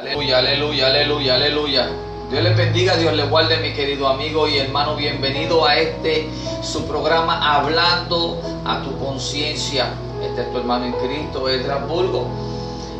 Aleluya, 0.00 0.38
aleluya, 0.38 0.86
aleluya, 0.86 1.34
aleluya. 1.34 1.90
Dios 2.30 2.42
les 2.42 2.56
bendiga, 2.56 2.96
Dios 2.96 3.12
les 3.12 3.28
guarde, 3.28 3.58
mi 3.58 3.74
querido 3.74 4.08
amigo 4.08 4.48
y 4.48 4.56
hermano. 4.56 4.96
Bienvenido 4.96 5.66
a 5.66 5.76
este 5.76 6.26
su 6.62 6.86
programa 6.86 7.56
Hablando 7.56 8.40
a 8.64 8.80
tu 8.80 8.98
conciencia. 8.98 9.90
Este 10.24 10.40
es 10.40 10.52
tu 10.52 10.56
hermano 10.56 10.86
en 10.86 10.92
Cristo, 10.92 11.50
Edrasburgo. 11.50 12.28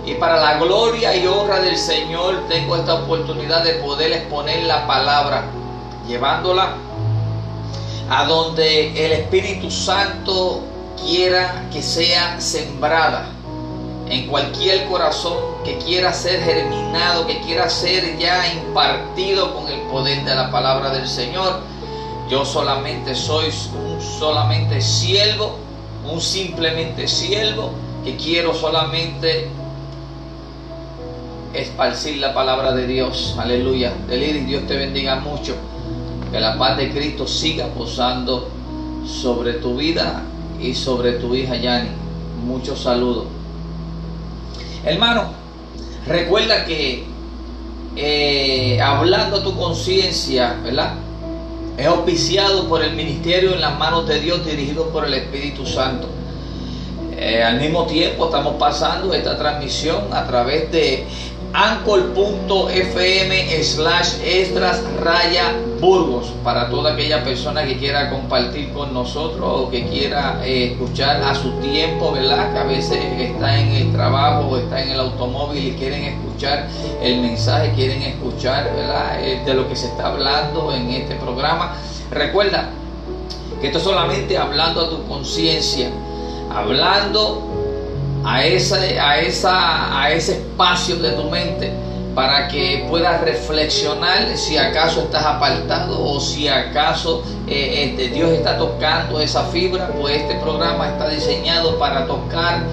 Y 0.04 0.12
para 0.16 0.38
la 0.42 0.58
gloria 0.58 1.16
y 1.16 1.26
honra 1.26 1.60
del 1.60 1.78
Señor, 1.78 2.46
tengo 2.50 2.76
esta 2.76 2.96
oportunidad 2.96 3.64
de 3.64 3.77
poder 3.77 4.12
exponer 4.12 4.64
la 4.64 4.87
palabra, 4.87 5.45
llevándola 6.07 6.75
a 8.11 8.27
donde 8.27 9.07
el 9.07 9.12
Espíritu 9.12 9.71
Santo 9.71 10.61
quiera 11.03 11.67
que 11.73 11.80
sea 11.80 12.39
sembrada 12.39 13.39
en 14.11 14.27
cualquier 14.27 14.86
corazón 14.86 15.36
que 15.64 15.79
quiera 15.79 16.12
ser 16.12 16.43
germinado, 16.43 17.29
que 17.29 17.40
quiera 17.40 17.70
ser 17.70 18.18
ya 18.18 18.52
impartido 18.52 19.54
con 19.54 19.68
el 19.68 19.80
poder 19.82 20.25
de 20.25 20.35
la 20.35 20.50
palabra 20.50 20.90
del 20.90 21.07
Señor. 21.07 21.61
Yo 22.29 22.44
solamente 22.44 23.14
soy 23.14 23.46
un 23.46 24.00
solamente 24.00 24.80
siervo, 24.80 25.57
un 26.11 26.21
simplemente 26.21 27.07
siervo 27.07 27.71
que 28.04 28.16
quiero 28.16 28.52
solamente 28.52 29.49
esparcir 31.54 32.19
la 32.19 32.34
palabra 32.34 32.72
de 32.72 32.88
Dios. 32.88 33.36
Aleluya. 33.38 33.92
Deliris, 34.08 34.47
Dios 34.47 34.66
te 34.66 34.77
bendiga 34.77 35.20
mucho. 35.20 35.55
Que 36.33 36.41
la 36.41 36.58
paz 36.58 36.77
de 36.77 36.91
Cristo 36.91 37.28
siga 37.28 37.66
posando 37.69 38.48
sobre 39.06 39.55
tu 39.55 39.77
vida 39.77 40.22
y 40.61 40.74
sobre 40.74 41.12
tu 41.12 41.34
hija 41.34 41.55
Yani. 41.56 41.91
Muchos 42.44 42.80
saludos. 42.80 43.39
Hermano, 44.84 45.33
recuerda 46.06 46.64
que 46.64 47.05
eh, 47.97 48.80
hablando 48.80 49.36
a 49.38 49.42
tu 49.42 49.55
conciencia, 49.56 50.56
¿verdad? 50.64 50.94
Es 51.77 51.86
auspiciado 51.86 52.68
por 52.68 52.82
el 52.82 52.94
ministerio 52.94 53.52
en 53.52 53.60
las 53.60 53.78
manos 53.78 54.08
de 54.08 54.20
Dios, 54.20 54.44
dirigido 54.44 54.88
por 54.88 55.05
el 55.05 55.14
Espíritu 55.14 55.66
Santo. 55.66 56.08
Eh, 57.16 57.42
al 57.42 57.60
mismo 57.60 57.84
tiempo 57.84 58.27
estamos 58.27 58.55
pasando 58.55 59.12
esta 59.12 59.36
transmisión 59.36 60.05
a 60.12 60.27
través 60.27 60.72
de 60.72 61.05
anchor.fm 61.52 63.32
slash 63.62 64.14
extras 64.24 64.82
raya 65.00 65.52
burgos 65.80 66.26
para 66.44 66.68
toda 66.68 66.92
aquella 66.92 67.24
persona 67.24 67.64
que 67.64 67.78
quiera 67.78 68.10
compartir 68.10 68.72
con 68.72 68.92
nosotros 68.92 69.42
o 69.42 69.70
que 69.70 69.86
quiera 69.88 70.40
eh, 70.44 70.72
escuchar 70.72 71.22
a 71.22 71.34
su 71.34 71.50
tiempo, 71.60 72.12
¿verdad? 72.12 72.52
Que 72.52 72.58
a 72.58 72.64
veces 72.64 72.98
está 73.18 73.58
en 73.58 73.68
el 73.68 73.92
trabajo 73.92 74.48
o 74.48 74.56
está 74.58 74.82
en 74.82 74.90
el 74.90 75.00
automóvil 75.00 75.68
y 75.68 75.72
quieren 75.72 76.04
escuchar 76.04 76.68
el 77.02 77.20
mensaje, 77.20 77.72
quieren 77.74 78.02
escuchar, 78.02 78.72
¿verdad? 78.74 79.24
Eh, 79.24 79.42
de 79.44 79.54
lo 79.54 79.68
que 79.68 79.76
se 79.76 79.86
está 79.86 80.08
hablando 80.08 80.72
en 80.72 80.90
este 80.90 81.14
programa. 81.16 81.74
Recuerda 82.10 82.70
que 83.60 83.66
esto 83.68 83.78
es 83.78 83.84
solamente 83.84 84.36
hablando 84.36 84.82
a 84.82 84.90
tu 84.90 85.06
conciencia, 85.06 85.90
hablando 86.54 87.49
a, 88.24 88.44
esa, 88.44 88.76
a, 88.76 89.18
esa, 89.18 90.02
a 90.02 90.10
ese 90.10 90.32
espacio 90.32 90.96
de 90.96 91.12
tu 91.12 91.24
mente 91.30 91.72
para 92.14 92.48
que 92.48 92.86
puedas 92.88 93.20
reflexionar 93.20 94.36
si 94.36 94.56
acaso 94.56 95.02
estás 95.02 95.24
apartado 95.24 96.04
o 96.04 96.20
si 96.20 96.48
acaso 96.48 97.22
eh, 97.46 97.84
este, 97.84 98.08
Dios 98.08 98.30
está 98.32 98.58
tocando 98.58 99.20
esa 99.20 99.44
fibra, 99.44 99.88
pues 99.98 100.16
este 100.22 100.34
programa 100.36 100.88
está 100.88 101.08
diseñado 101.08 101.78
para 101.78 102.06
tocar 102.06 102.64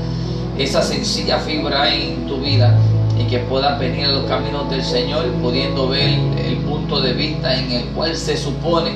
esa 0.58 0.82
sencilla 0.82 1.38
fibra 1.38 1.94
en 1.94 2.26
tu 2.26 2.38
vida 2.40 2.76
y 3.20 3.26
que 3.26 3.40
puedas 3.40 3.80
venir 3.80 4.06
a 4.06 4.12
los 4.12 4.26
caminos 4.26 4.70
del 4.70 4.84
Señor 4.84 5.26
pudiendo 5.42 5.88
ver 5.88 6.20
el 6.44 6.58
punto 6.66 7.00
de 7.00 7.14
vista 7.14 7.56
en 7.56 7.72
el 7.72 7.86
cual 7.90 8.16
se 8.16 8.38
supone, 8.38 8.92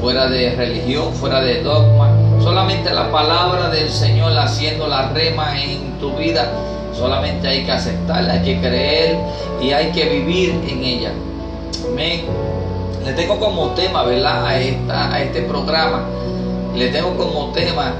fuera 0.00 0.26
de 0.26 0.54
religión, 0.54 1.12
fuera 1.14 1.40
de 1.40 1.62
dogma, 1.62 2.10
solamente 2.42 2.92
la 2.92 3.10
palabra 3.10 3.70
del 3.70 3.90
Señor 3.90 4.36
haciendo 4.36 4.86
la 4.86 5.08
rema 5.10 5.60
en 5.60 5.98
tu 5.98 6.12
vida 6.16 6.50
Solamente 6.96 7.48
hay 7.48 7.64
que 7.64 7.72
aceptarla, 7.72 8.34
hay 8.34 8.42
que 8.42 8.60
creer 8.60 9.18
y 9.60 9.70
hay 9.72 9.90
que 9.92 10.08
vivir 10.08 10.50
en 10.68 10.84
ella. 10.84 11.12
Amén. 11.90 12.24
Le 13.04 13.12
tengo 13.14 13.40
como 13.40 13.70
tema, 13.70 14.04
¿verdad? 14.04 14.46
A, 14.46 14.60
esta, 14.60 15.12
a 15.12 15.22
este 15.22 15.42
programa. 15.42 16.04
Le 16.76 16.88
tengo 16.88 17.16
como 17.16 17.50
tema 17.52 17.94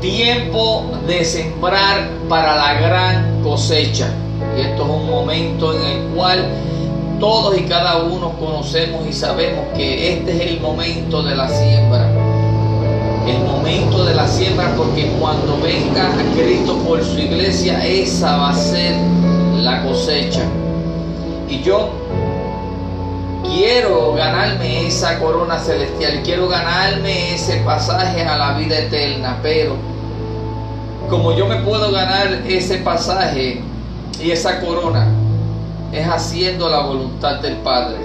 tiempo 0.00 0.84
de 1.06 1.24
sembrar 1.24 2.08
para 2.28 2.54
la 2.54 2.74
gran 2.74 3.42
cosecha. 3.42 4.08
Y 4.56 4.60
esto 4.60 4.84
es 4.84 4.90
un 4.90 5.10
momento 5.10 5.72
en 5.74 5.82
el 5.82 6.14
cual 6.14 6.44
todos 7.18 7.58
y 7.58 7.62
cada 7.62 8.02
uno 8.02 8.32
conocemos 8.38 9.06
y 9.08 9.12
sabemos 9.12 9.64
que 9.74 10.12
este 10.12 10.32
es 10.32 10.52
el 10.52 10.60
momento 10.60 11.22
de 11.22 11.34
la 11.34 11.48
siembra 11.48 12.33
siembra, 14.28 14.74
porque 14.76 15.12
cuando 15.20 15.58
venga 15.60 16.10
Cristo 16.36 16.78
por 16.78 17.02
su 17.02 17.18
iglesia, 17.18 17.84
esa 17.84 18.36
va 18.36 18.50
a 18.50 18.54
ser 18.54 18.94
la 19.56 19.82
cosecha. 19.82 20.42
Y 21.48 21.60
yo 21.62 21.90
quiero 23.44 24.14
ganarme 24.14 24.86
esa 24.86 25.18
corona 25.18 25.58
celestial, 25.58 26.20
quiero 26.24 26.48
ganarme 26.48 27.34
ese 27.34 27.58
pasaje 27.58 28.22
a 28.22 28.36
la 28.36 28.58
vida 28.58 28.78
eterna, 28.78 29.38
pero 29.42 29.76
como 31.08 31.32
yo 31.32 31.46
me 31.46 31.56
puedo 31.56 31.92
ganar 31.92 32.42
ese 32.46 32.78
pasaje 32.78 33.62
y 34.20 34.30
esa 34.30 34.60
corona, 34.60 35.06
es 35.92 36.06
haciendo 36.06 36.68
la 36.68 36.80
voluntad 36.80 37.40
del 37.40 37.56
Padre. 37.58 37.98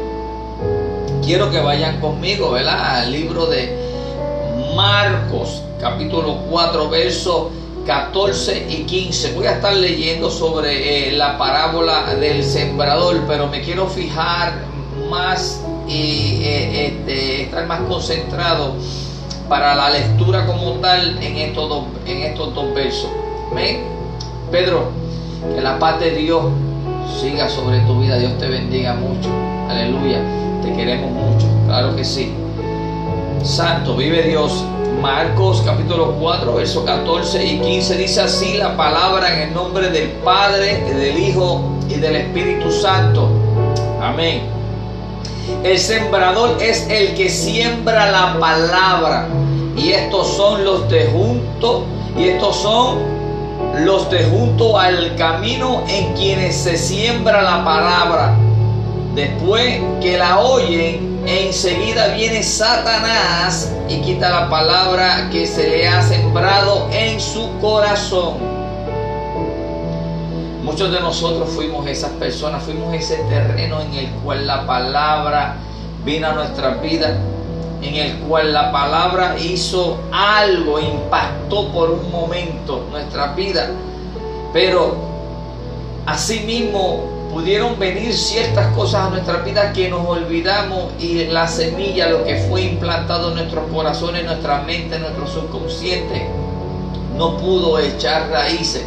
Quiero 1.23 1.49
que 1.49 1.59
vayan 1.59 1.99
conmigo, 1.99 2.51
¿verdad? 2.51 3.01
Al 3.01 3.11
libro 3.11 3.45
de 3.47 3.75
Marcos 4.75 5.63
capítulo 5.79 6.37
4 6.49 6.89
versos 6.89 7.47
14 7.85 8.67
y 8.69 8.83
15. 8.83 9.33
Voy 9.33 9.47
a 9.47 9.53
estar 9.53 9.73
leyendo 9.73 10.29
sobre 10.29 11.09
eh, 11.09 11.11
la 11.13 11.37
parábola 11.37 12.13
del 12.15 12.43
sembrador, 12.43 13.23
pero 13.27 13.47
me 13.47 13.61
quiero 13.61 13.87
fijar 13.87 14.53
más 15.09 15.63
y 15.87 16.41
eh, 16.43 16.87
este, 16.87 17.43
estar 17.43 17.65
más 17.65 17.81
concentrado 17.81 18.75
para 19.47 19.73
la 19.73 19.89
lectura 19.89 20.45
como 20.45 20.73
tal 20.73 21.17
en 21.23 21.37
estos 21.37 21.69
dos, 21.69 21.83
en 22.05 22.23
estos 22.23 22.53
dos 22.53 22.73
versos. 22.75 23.09
¿Ven? 23.55 23.81
Pedro, 24.51 24.91
que 25.55 25.61
la 25.61 25.79
paz 25.79 25.99
de 25.99 26.11
Dios 26.11 26.45
siga 27.19 27.49
sobre 27.49 27.79
tu 27.81 27.99
vida. 27.99 28.17
Dios 28.17 28.37
te 28.37 28.47
bendiga 28.47 28.93
mucho. 28.93 29.29
Aleluya. 29.67 30.21
Te 30.61 30.73
queremos 30.73 31.11
mucho. 31.11 31.47
Claro 31.65 31.95
que 31.95 32.03
sí. 32.03 32.31
Santo, 33.43 33.95
vive 33.95 34.23
Dios. 34.23 34.63
Marcos 35.01 35.63
capítulo 35.65 36.15
4, 36.19 36.55
versos 36.55 36.83
14 36.83 37.45
y 37.45 37.59
15 37.59 37.97
dice 37.97 38.21
así 38.21 38.57
la 38.57 38.75
palabra 38.75 39.33
en 39.33 39.49
el 39.49 39.53
nombre 39.53 39.89
del 39.89 40.09
Padre, 40.23 40.83
del 40.93 41.17
Hijo 41.17 41.61
y 41.87 41.95
del 41.95 42.17
Espíritu 42.17 42.69
Santo. 42.69 43.29
Amén. 44.01 44.41
El 45.63 45.79
sembrador 45.79 46.57
es 46.61 46.87
el 46.89 47.15
que 47.15 47.29
siembra 47.29 48.11
la 48.11 48.39
palabra. 48.39 49.27
Y 49.77 49.89
estos 49.91 50.27
son 50.35 50.65
los 50.65 50.89
de 50.89 51.07
junto. 51.07 51.85
Y 52.17 52.27
estos 52.27 52.57
son 52.57 52.97
los 53.85 54.09
de 54.09 54.25
junto 54.25 54.77
al 54.77 55.15
camino 55.15 55.83
en 55.87 56.13
quienes 56.13 56.55
se 56.55 56.77
siembra 56.77 57.41
la 57.41 57.63
palabra. 57.63 58.35
Después 59.15 59.79
que 60.01 60.17
la 60.17 60.39
oyen, 60.39 61.08
enseguida 61.29 62.07
viene 62.07 62.41
Satanás 62.41 63.71
y 63.87 64.01
quita 64.01 64.31
la 64.31 64.49
palabra 64.49 65.29
que 65.31 65.45
se 65.45 65.69
le 65.69 65.87
ha 65.87 66.01
sembrado 66.01 66.89
en 66.91 67.19
su 67.19 67.51
corazón. 67.59 68.37
Muchos 70.63 70.91
de 70.91 70.99
nosotros 70.99 71.49
fuimos 71.49 71.85
esas 71.87 72.11
personas, 72.13 72.63
fuimos 72.63 72.93
ese 72.95 73.17
terreno 73.29 73.79
en 73.81 73.93
el 73.93 74.09
cual 74.23 74.47
la 74.47 74.65
palabra 74.65 75.57
vino 76.03 76.27
a 76.27 76.33
nuestra 76.33 76.75
vida, 76.75 77.15
en 77.83 77.95
el 77.95 78.17
cual 78.21 78.51
la 78.51 78.71
palabra 78.71 79.35
hizo 79.39 79.99
algo, 80.11 80.79
impactó 80.79 81.67
por 81.69 81.91
un 81.91 82.11
momento 82.11 82.87
nuestra 82.89 83.33
vida, 83.33 83.69
pero 84.51 84.95
asimismo 86.07 87.18
pudieron 87.31 87.77
venir 87.77 88.13
ciertas 88.13 88.73
cosas 88.75 89.07
a 89.07 89.09
nuestra 89.09 89.37
vida 89.37 89.71
que 89.71 89.89
nos 89.89 90.05
olvidamos 90.07 90.93
y 90.99 91.25
la 91.25 91.47
semilla, 91.47 92.09
lo 92.09 92.23
que 92.23 92.37
fue 92.49 92.63
implantado 92.63 93.29
en 93.29 93.35
nuestros 93.35 93.71
corazones, 93.71 94.21
en 94.21 94.27
nuestra 94.27 94.61
mente, 94.63 94.95
en 94.95 95.01
nuestro 95.01 95.27
subconsciente, 95.27 96.27
no 97.15 97.37
pudo 97.37 97.79
echar 97.79 98.29
raíces 98.29 98.85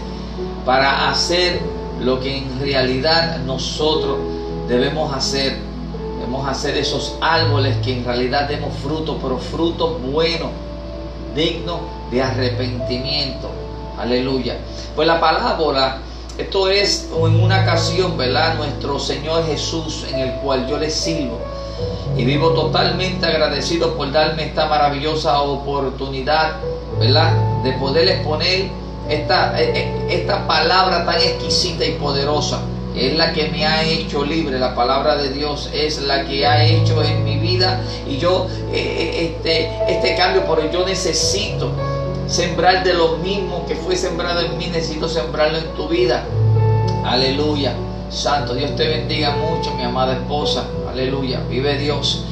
para 0.64 1.10
hacer 1.10 1.60
lo 2.00 2.20
que 2.20 2.38
en 2.38 2.60
realidad 2.60 3.38
nosotros 3.38 4.18
debemos 4.68 5.14
hacer. 5.14 5.56
Debemos 6.18 6.48
hacer 6.48 6.76
esos 6.76 7.16
árboles 7.20 7.76
que 7.84 7.98
en 7.98 8.04
realidad 8.04 8.48
demos 8.48 8.74
fruto, 8.76 9.18
pero 9.20 9.38
frutos 9.38 10.00
buenos, 10.02 10.50
dignos 11.34 11.80
de 12.10 12.22
arrepentimiento. 12.22 13.50
Aleluya. 13.98 14.56
Pues 14.94 15.06
la 15.06 15.20
palabra 15.20 15.98
Esto 16.38 16.70
es 16.70 17.10
en 17.14 17.42
una 17.42 17.62
ocasión, 17.62 18.16
¿verdad? 18.16 18.54
Nuestro 18.54 18.98
Señor 18.98 19.46
Jesús 19.46 20.06
en 20.10 20.18
el 20.18 20.32
cual 20.36 20.66
yo 20.66 20.78
le 20.78 20.90
sirvo. 20.90 21.38
Y 22.16 22.24
vivo 22.24 22.50
totalmente 22.50 23.26
agradecido 23.26 23.94
por 23.96 24.10
darme 24.12 24.46
esta 24.46 24.66
maravillosa 24.66 25.42
oportunidad, 25.42 26.56
¿verdad? 26.98 27.34
De 27.62 27.72
poder 27.72 28.08
exponer 28.08 28.70
esta, 29.08 29.60
e, 29.60 29.78
e, 29.78 30.14
esta 30.20 30.46
palabra 30.46 31.04
tan 31.04 31.16
exquisita 31.16 31.84
y 31.84 31.92
poderosa. 31.92 32.62
Es 32.96 33.14
la 33.14 33.32
que 33.32 33.48
me 33.48 33.66
ha 33.66 33.82
hecho 33.84 34.24
libre, 34.24 34.58
la 34.58 34.74
palabra 34.74 35.16
de 35.16 35.30
Dios 35.30 35.70
es 35.72 36.02
la 36.02 36.24
que 36.24 36.46
ha 36.46 36.62
hecho 36.64 37.02
en 37.02 37.24
mi 37.24 37.38
vida 37.38 37.80
y 38.06 38.18
yo 38.18 38.46
eh, 38.70 39.34
este, 39.34 39.70
este 39.88 40.14
cambio, 40.14 40.44
porque 40.44 40.68
yo 40.70 40.84
necesito 40.84 41.72
sembrar 42.26 42.84
de 42.84 42.94
lo 42.94 43.18
mismo 43.18 43.66
que 43.66 43.74
fue 43.76 43.96
sembrado 43.96 44.40
en 44.40 44.56
mí, 44.58 44.66
necesito 44.66 45.08
sembrarlo 45.08 45.58
en 45.58 45.74
tu 45.74 45.88
vida. 45.88 46.24
Aleluya. 47.04 47.74
Santo, 48.10 48.54
Dios 48.54 48.76
te 48.76 48.86
bendiga 48.86 49.36
mucho, 49.36 49.74
mi 49.74 49.82
amada 49.82 50.14
esposa. 50.14 50.66
Aleluya. 50.90 51.40
Vive 51.48 51.78
Dios. 51.78 52.24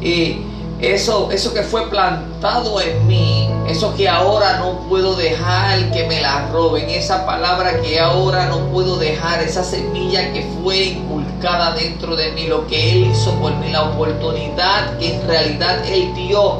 Y 0.00 0.42
eso, 0.82 1.30
eso 1.30 1.54
que 1.54 1.62
fue 1.62 1.88
plantado 1.88 2.80
en 2.80 3.06
mí, 3.06 3.48
eso 3.68 3.94
que 3.94 4.08
ahora 4.08 4.58
no 4.58 4.80
puedo 4.88 5.14
dejar 5.14 5.90
que 5.92 6.06
me 6.08 6.20
la 6.20 6.48
roben, 6.48 6.88
esa 6.90 7.24
palabra 7.24 7.80
que 7.80 8.00
ahora 8.00 8.46
no 8.46 8.66
puedo 8.66 8.96
dejar, 8.96 9.40
esa 9.42 9.62
semilla 9.62 10.32
que 10.32 10.44
fue 10.60 10.86
inculcada 10.86 11.72
dentro 11.76 12.16
de 12.16 12.32
mí, 12.32 12.48
lo 12.48 12.66
que 12.66 12.92
Él 12.92 13.10
hizo 13.12 13.32
por 13.36 13.54
mí, 13.56 13.70
la 13.70 13.84
oportunidad 13.84 14.98
que 14.98 15.14
en 15.14 15.28
realidad 15.28 15.84
Él 15.86 16.12
dio, 16.14 16.58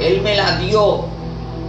Él 0.00 0.20
me 0.20 0.34
la 0.34 0.58
dio 0.58 1.13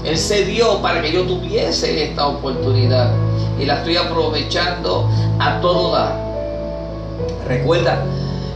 él 0.05 0.17
se 0.17 0.45
dio 0.45 0.81
para 0.81 1.01
que 1.01 1.11
yo 1.11 1.23
tuviese 1.23 2.03
esta 2.03 2.27
oportunidad 2.27 3.11
y 3.59 3.65
la 3.65 3.75
estoy 3.75 3.97
aprovechando 3.97 5.09
a 5.39 5.59
todo 5.61 5.93
dar. 5.93 6.15
Recuerda, 7.47 8.03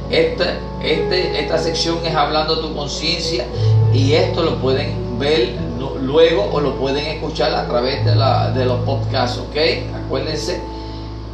esta, 0.09 0.53
este, 0.83 1.39
esta 1.39 1.57
sección 1.57 1.97
es 2.05 2.15
hablando 2.15 2.59
tu 2.59 2.75
conciencia 2.75 3.45
y 3.93 4.13
esto 4.13 4.43
lo 4.43 4.57
pueden 4.57 5.19
ver 5.19 5.55
luego 6.01 6.49
o 6.51 6.59
lo 6.59 6.75
pueden 6.75 7.05
escuchar 7.05 7.53
a 7.53 7.67
través 7.67 8.05
de, 8.05 8.15
la, 8.15 8.51
de 8.51 8.65
los 8.65 8.79
podcasts, 8.81 9.39
¿ok? 9.39 10.05
Acuérdense, 10.05 10.61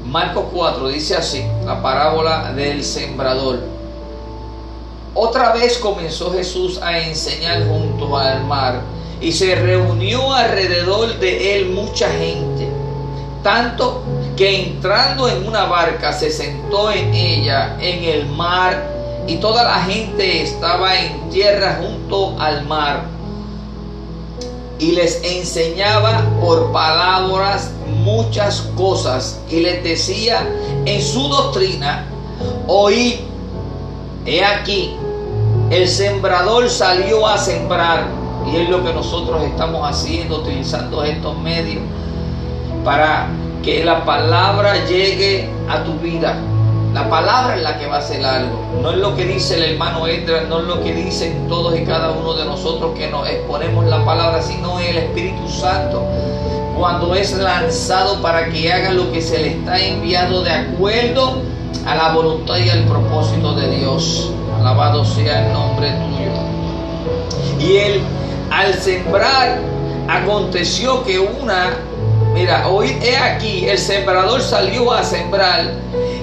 Marcos 0.05 0.45
4 0.53 0.87
dice 0.89 1.15
así, 1.15 1.43
la 1.65 1.81
parábola 1.81 2.53
del 2.53 2.83
sembrador. 2.83 3.59
Otra 5.13 5.53
vez 5.53 5.77
comenzó 5.77 6.31
Jesús 6.31 6.81
a 6.81 6.99
enseñar 6.99 7.67
junto 7.67 8.17
al 8.17 8.43
mar 8.45 8.81
y 9.21 9.31
se 9.31 9.55
reunió 9.55 10.33
alrededor 10.33 11.19
de 11.19 11.57
él 11.57 11.69
mucha 11.69 12.09
gente, 12.09 12.67
tanto 13.43 14.03
que 14.35 14.63
entrando 14.67 15.29
en 15.29 15.47
una 15.47 15.65
barca 15.65 16.11
se 16.11 16.29
sentó 16.29 16.91
en 16.91 17.13
ella 17.13 17.77
en 17.79 18.03
el 18.03 18.25
mar 18.27 18.91
y 19.27 19.37
toda 19.37 19.63
la 19.63 19.83
gente 19.83 20.43
estaba 20.43 20.95
en 20.99 21.29
tierra 21.29 21.79
junto 21.81 22.39
al 22.39 22.65
mar. 22.65 23.05
Y 24.77 24.91
les 24.91 25.23
enseñaba 25.23 26.21
por 26.41 26.71
palabras 26.73 27.71
muchas 28.03 28.61
cosas 28.75 29.39
y 29.49 29.61
les 29.61 29.83
decía 29.83 30.45
en 30.85 31.01
su 31.01 31.29
doctrina, 31.29 32.05
oíd, 32.67 33.15
he 34.25 34.43
aquí, 34.43 34.93
el 35.71 35.87
sembrador 35.87 36.69
salió 36.69 37.25
a 37.25 37.37
sembrar 37.37 38.24
y 38.51 38.57
es 38.57 38.69
lo 38.69 38.83
que 38.83 38.93
nosotros 38.93 39.43
estamos 39.43 39.89
haciendo, 39.89 40.37
utilizando 40.37 41.03
estos 41.03 41.37
medios 41.39 41.81
para 42.83 43.27
que 43.63 43.83
la 43.83 44.05
palabra 44.05 44.85
llegue 44.85 45.49
a 45.67 45.83
tu 45.83 45.93
vida. 45.93 46.37
La 46.93 47.09
palabra 47.09 47.55
es 47.57 47.63
la 47.63 47.77
que 47.77 47.87
va 47.87 47.95
a 47.95 47.99
hacer 47.99 48.23
algo. 48.23 48.57
No 48.81 48.91
es 48.91 48.97
lo 48.97 49.15
que 49.15 49.25
dice 49.25 49.55
el 49.55 49.73
hermano 49.73 50.07
Edra, 50.07 50.43
no 50.47 50.59
es 50.59 50.65
lo 50.65 50.81
que 50.81 50.93
dicen 50.93 51.47
todos 51.49 51.77
y 51.77 51.83
cada 51.83 52.11
uno 52.11 52.35
de 52.35 52.45
nosotros 52.45 52.97
que 52.97 53.09
nos 53.09 53.27
exponemos 53.27 53.85
la 53.85 54.05
palabra, 54.05 54.41
sino 54.41 54.79
el 54.79 54.97
Espíritu 54.97 55.49
Santo. 55.49 56.05
Cuando 56.77 57.15
es 57.15 57.33
lanzado 57.33 58.21
para 58.21 58.49
que 58.49 58.71
haga 58.71 58.91
lo 58.91 59.11
que 59.11 59.21
se 59.21 59.39
le 59.39 59.47
está 59.57 59.77
enviado 59.77 60.43
de 60.43 60.51
acuerdo 60.51 61.41
a 61.85 61.95
la 61.95 62.13
voluntad 62.13 62.57
y 62.57 62.69
al 62.69 62.83
propósito 62.85 63.53
de 63.53 63.77
Dios. 63.77 64.31
Alabado 64.59 65.03
sea 65.03 65.47
el 65.47 65.53
nombre 65.53 65.89
tuyo. 65.89 66.31
Y 67.59 67.77
él 67.77 68.01
al 68.55 68.73
sembrar, 68.75 69.59
aconteció 70.07 71.03
que 71.03 71.19
una, 71.19 71.77
mira, 72.33 72.69
hoy 72.69 72.97
he 73.01 73.17
aquí, 73.17 73.67
el 73.67 73.77
sembrador 73.77 74.41
salió 74.41 74.93
a 74.93 75.03
sembrar 75.03 75.71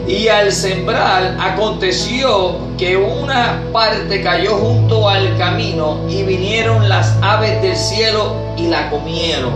y 0.09 0.29
al 0.29 0.51
sembrar 0.51 1.37
aconteció 1.39 2.57
que 2.79 2.97
una 2.97 3.63
parte 3.71 4.23
cayó 4.23 4.57
junto 4.57 5.11
al 5.11 5.37
camino 5.37 5.99
y 6.09 6.23
vinieron 6.23 6.89
las 6.89 7.19
aves 7.21 7.61
del 7.61 7.77
cielo 7.77 8.35
y 8.57 8.69
la 8.69 8.89
comieron. 8.89 9.53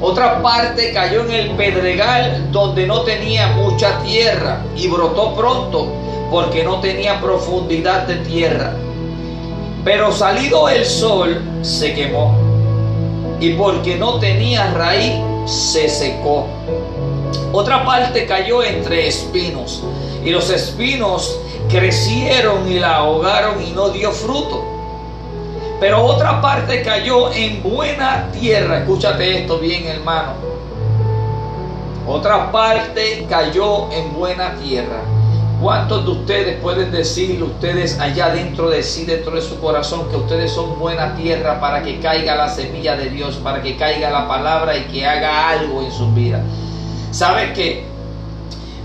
Otra 0.00 0.40
parte 0.40 0.92
cayó 0.92 1.24
en 1.24 1.32
el 1.32 1.50
pedregal 1.56 2.52
donde 2.52 2.86
no 2.86 3.00
tenía 3.00 3.48
mucha 3.48 3.98
tierra 4.04 4.60
y 4.76 4.86
brotó 4.86 5.34
pronto 5.34 5.88
porque 6.30 6.62
no 6.62 6.78
tenía 6.78 7.20
profundidad 7.20 8.06
de 8.06 8.14
tierra. 8.18 8.72
Pero 9.84 10.12
salido 10.12 10.68
el 10.68 10.84
sol 10.84 11.40
se 11.62 11.94
quemó 11.94 12.36
y 13.40 13.54
porque 13.54 13.96
no 13.96 14.18
tenía 14.18 14.72
raíz 14.74 15.14
se 15.46 15.88
secó. 15.88 16.46
Otra 17.52 17.84
parte 17.84 18.26
cayó 18.26 18.62
entre 18.62 19.08
espinos 19.08 19.82
y 20.22 20.30
los 20.30 20.50
espinos 20.50 21.40
crecieron 21.70 22.70
y 22.70 22.78
la 22.78 22.96
ahogaron 22.96 23.62
y 23.62 23.70
no 23.70 23.88
dio 23.88 24.12
fruto. 24.12 24.62
Pero 25.80 26.04
otra 26.04 26.42
parte 26.42 26.82
cayó 26.82 27.32
en 27.32 27.62
buena 27.62 28.30
tierra. 28.32 28.80
Escúchate 28.80 29.40
esto 29.40 29.58
bien, 29.58 29.86
hermano. 29.86 30.34
Otra 32.06 32.52
parte 32.52 33.24
cayó 33.30 33.90
en 33.90 34.12
buena 34.12 34.56
tierra 34.56 35.00
¿Cuántos 35.60 36.06
de 36.06 36.10
ustedes 36.12 36.60
pueden 36.62 36.90
decir, 36.90 37.42
ustedes 37.42 38.00
allá 38.00 38.30
dentro 38.30 38.70
de 38.70 38.82
sí, 38.82 39.04
dentro 39.04 39.32
de 39.32 39.42
su 39.42 39.60
corazón, 39.60 40.08
que 40.08 40.16
ustedes 40.16 40.50
son 40.52 40.78
buena 40.78 41.14
tierra 41.14 41.60
para 41.60 41.82
que 41.82 42.00
caiga 42.00 42.34
la 42.34 42.48
semilla 42.48 42.96
de 42.96 43.10
Dios, 43.10 43.36
para 43.36 43.60
que 43.60 43.76
caiga 43.76 44.08
la 44.08 44.26
palabra 44.26 44.74
y 44.78 44.84
que 44.84 45.04
haga 45.04 45.50
algo 45.50 45.82
en 45.82 45.92
su 45.92 46.10
vida? 46.12 46.42
¿Sabe 47.10 47.52
que 47.52 47.84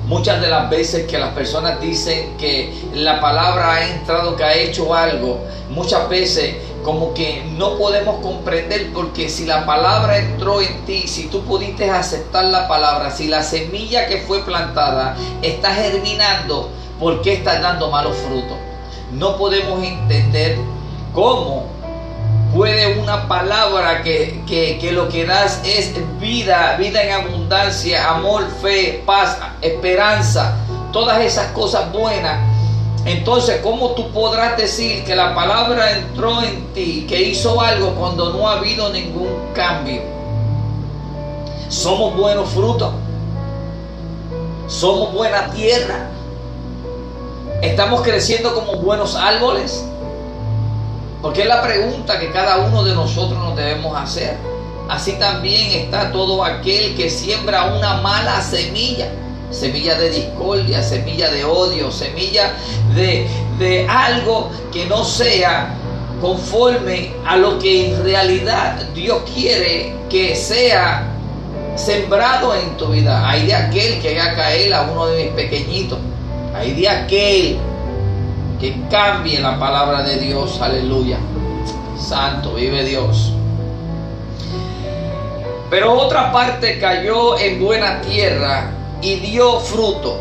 muchas 0.07 0.41
de 0.41 0.49
las 0.49 0.69
veces 0.69 1.07
que 1.07 1.17
las 1.17 1.29
personas 1.29 1.79
dicen 1.79 2.35
que 2.37 2.73
la 2.93 3.21
palabra 3.21 3.75
ha 3.75 3.89
entrado, 3.89 4.35
que 4.35 4.43
ha 4.43 4.53
hecho 4.53 4.93
algo, 4.93 5.45
muchas 5.69 6.09
veces 6.09 6.55
como 6.85 7.15
que 7.15 7.43
no 7.57 7.79
podemos 7.79 8.21
comprender 8.21 8.93
porque 8.93 9.27
si 9.27 9.47
la 9.47 9.65
palabra 9.65 10.19
entró 10.19 10.61
en 10.61 10.85
ti, 10.85 11.07
si 11.07 11.29
tú 11.29 11.43
pudiste 11.43 11.89
aceptar 11.89 12.45
la 12.45 12.67
palabra, 12.67 13.09
si 13.09 13.27
la 13.27 13.41
semilla 13.41 14.07
que 14.07 14.19
fue 14.19 14.43
plantada 14.45 15.17
está 15.41 15.73
germinando, 15.73 16.69
¿por 16.99 17.23
qué 17.23 17.33
está 17.33 17.59
dando 17.59 17.89
malos 17.89 18.15
frutos? 18.17 18.55
No 19.11 19.35
podemos 19.35 19.83
entender 19.83 20.59
cómo 21.11 21.65
puede 22.53 22.99
una 22.99 23.27
palabra 23.27 24.03
que, 24.03 24.43
que, 24.45 24.77
que, 24.77 24.91
lo 24.91 25.09
que 25.09 25.25
das 25.25 25.61
es 25.65 25.91
vida, 26.19 26.77
vida 26.77 27.01
en 27.01 27.13
abundancia, 27.13 28.11
amor, 28.11 28.43
fe, 28.61 29.01
paz, 29.07 29.39
esperanza, 29.59 30.55
todas 30.93 31.19
esas 31.21 31.47
cosas 31.47 31.91
buenas 31.91 32.54
entonces, 33.05 33.61
¿cómo 33.61 33.91
tú 33.91 34.09
podrás 34.11 34.57
decir 34.57 35.03
que 35.03 35.15
la 35.15 35.35
palabra 35.35 35.91
entró 35.91 36.41
en 36.41 36.73
ti, 36.73 37.05
que 37.07 37.21
hizo 37.21 37.61
algo 37.61 37.91
cuando 37.91 38.33
no 38.33 38.49
ha 38.49 38.53
habido 38.53 38.89
ningún 38.89 39.29
cambio? 39.53 40.01
Somos 41.69 42.15
buenos 42.15 42.49
frutos. 42.49 42.91
Somos 44.67 45.13
buena 45.13 45.51
tierra. 45.51 46.09
Estamos 47.61 48.01
creciendo 48.01 48.55
como 48.55 48.77
buenos 48.77 49.15
árboles. 49.15 49.85
Porque 51.21 51.43
es 51.43 51.47
la 51.47 51.61
pregunta 51.61 52.19
que 52.19 52.31
cada 52.31 52.57
uno 52.57 52.83
de 52.83 52.95
nosotros 52.95 53.37
nos 53.37 53.55
debemos 53.55 53.95
hacer. 53.95 54.35
Así 54.89 55.13
también 55.13 55.71
está 55.71 56.11
todo 56.11 56.43
aquel 56.43 56.95
que 56.95 57.11
siembra 57.11 57.65
una 57.65 57.97
mala 57.97 58.41
semilla 58.41 59.11
semilla 59.55 59.95
de 59.95 60.09
discordia, 60.09 60.83
semilla 60.83 61.31
de 61.31 61.45
odio, 61.45 61.91
semilla 61.91 62.53
de, 62.93 63.27
de 63.57 63.87
algo 63.87 64.49
que 64.71 64.85
no 64.85 65.03
sea 65.03 65.73
conforme 66.21 67.11
a 67.25 67.37
lo 67.37 67.57
que 67.59 67.87
en 67.87 68.03
realidad 68.03 68.81
Dios 68.93 69.21
quiere 69.33 69.95
que 70.09 70.35
sea 70.35 71.07
sembrado 71.75 72.55
en 72.55 72.75
tu 72.77 72.87
vida. 72.87 73.27
Hay 73.29 73.47
de 73.47 73.53
aquel 73.53 74.01
que 74.01 74.19
haga 74.19 74.35
caer 74.35 74.73
a 74.73 74.83
uno 74.83 75.07
de 75.07 75.25
mis 75.25 75.33
pequeñitos. 75.33 75.99
Hay 76.53 76.73
de 76.73 76.89
aquel 76.89 77.57
que 78.59 78.75
cambie 78.89 79.39
la 79.39 79.59
palabra 79.59 80.03
de 80.03 80.17
Dios. 80.17 80.59
Aleluya. 80.61 81.17
Santo, 81.97 82.53
vive 82.55 82.83
Dios. 82.83 83.33
Pero 85.69 85.93
otra 85.93 86.31
parte 86.31 86.79
cayó 86.79 87.37
en 87.37 87.63
buena 87.63 88.01
tierra 88.01 88.71
y 89.05 89.17
dio 89.17 89.59
fruto, 89.59 90.17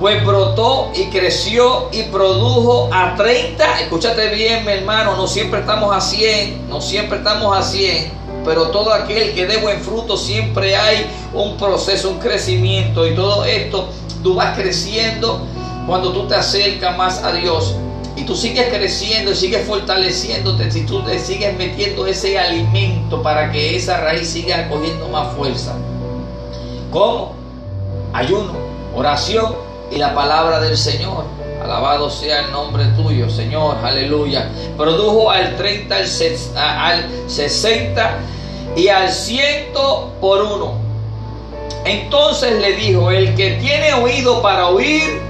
pues 0.00 0.24
brotó 0.24 0.90
y 0.94 1.04
creció 1.10 1.90
y 1.92 2.04
produjo 2.04 2.88
a 2.90 3.14
30. 3.16 3.80
Escúchate 3.82 4.34
bien, 4.34 4.64
mi 4.64 4.72
hermano, 4.72 5.14
no 5.14 5.26
siempre 5.26 5.60
estamos 5.60 5.94
a 5.94 6.00
100, 6.00 6.70
no 6.70 6.80
siempre 6.80 7.18
estamos 7.18 7.54
a 7.54 7.62
100, 7.62 8.10
pero 8.42 8.68
todo 8.68 8.94
aquel 8.94 9.34
que 9.34 9.46
dé 9.46 9.58
buen 9.58 9.78
fruto 9.80 10.16
siempre 10.16 10.74
hay 10.74 11.06
un 11.34 11.58
proceso, 11.58 12.08
un 12.08 12.18
crecimiento 12.18 13.06
y 13.06 13.14
todo 13.14 13.44
esto 13.44 13.90
tú 14.22 14.34
vas 14.34 14.56
creciendo 14.56 15.46
cuando 15.86 16.10
tú 16.12 16.26
te 16.26 16.34
acercas 16.34 16.96
más 16.96 17.22
a 17.22 17.32
Dios 17.32 17.74
y 18.16 18.22
tú 18.22 18.34
sigues 18.34 18.68
creciendo 18.68 19.32
y 19.32 19.36
sigues 19.36 19.66
fortaleciéndote, 19.66 20.70
si 20.70 20.86
tú 20.86 21.02
te 21.02 21.18
sigues 21.18 21.54
metiendo 21.58 22.06
ese 22.06 22.38
alimento 22.38 23.22
para 23.22 23.52
que 23.52 23.76
esa 23.76 23.98
raíz 23.98 24.30
siga 24.30 24.66
cogiendo 24.70 25.08
más 25.08 25.36
fuerza. 25.36 25.74
¿Cómo? 26.90 27.43
Ayuno, 28.14 28.52
oración 28.94 29.56
y 29.90 29.96
la 29.96 30.14
palabra 30.14 30.60
del 30.60 30.76
Señor. 30.76 31.24
Alabado 31.60 32.08
sea 32.08 32.42
el 32.42 32.52
nombre 32.52 32.84
tuyo, 32.96 33.28
Señor, 33.28 33.76
aleluya. 33.82 34.48
Produjo 34.76 35.32
al 35.32 35.56
30, 35.56 35.96
al 36.56 37.04
60 37.26 38.18
y 38.76 38.86
al 38.86 39.10
100 39.10 39.72
por 40.20 40.42
uno. 40.42 40.74
Entonces 41.84 42.60
le 42.60 42.74
dijo, 42.76 43.10
el 43.10 43.34
que 43.34 43.52
tiene 43.52 43.94
oído 43.94 44.40
para 44.42 44.68
oír, 44.68 45.20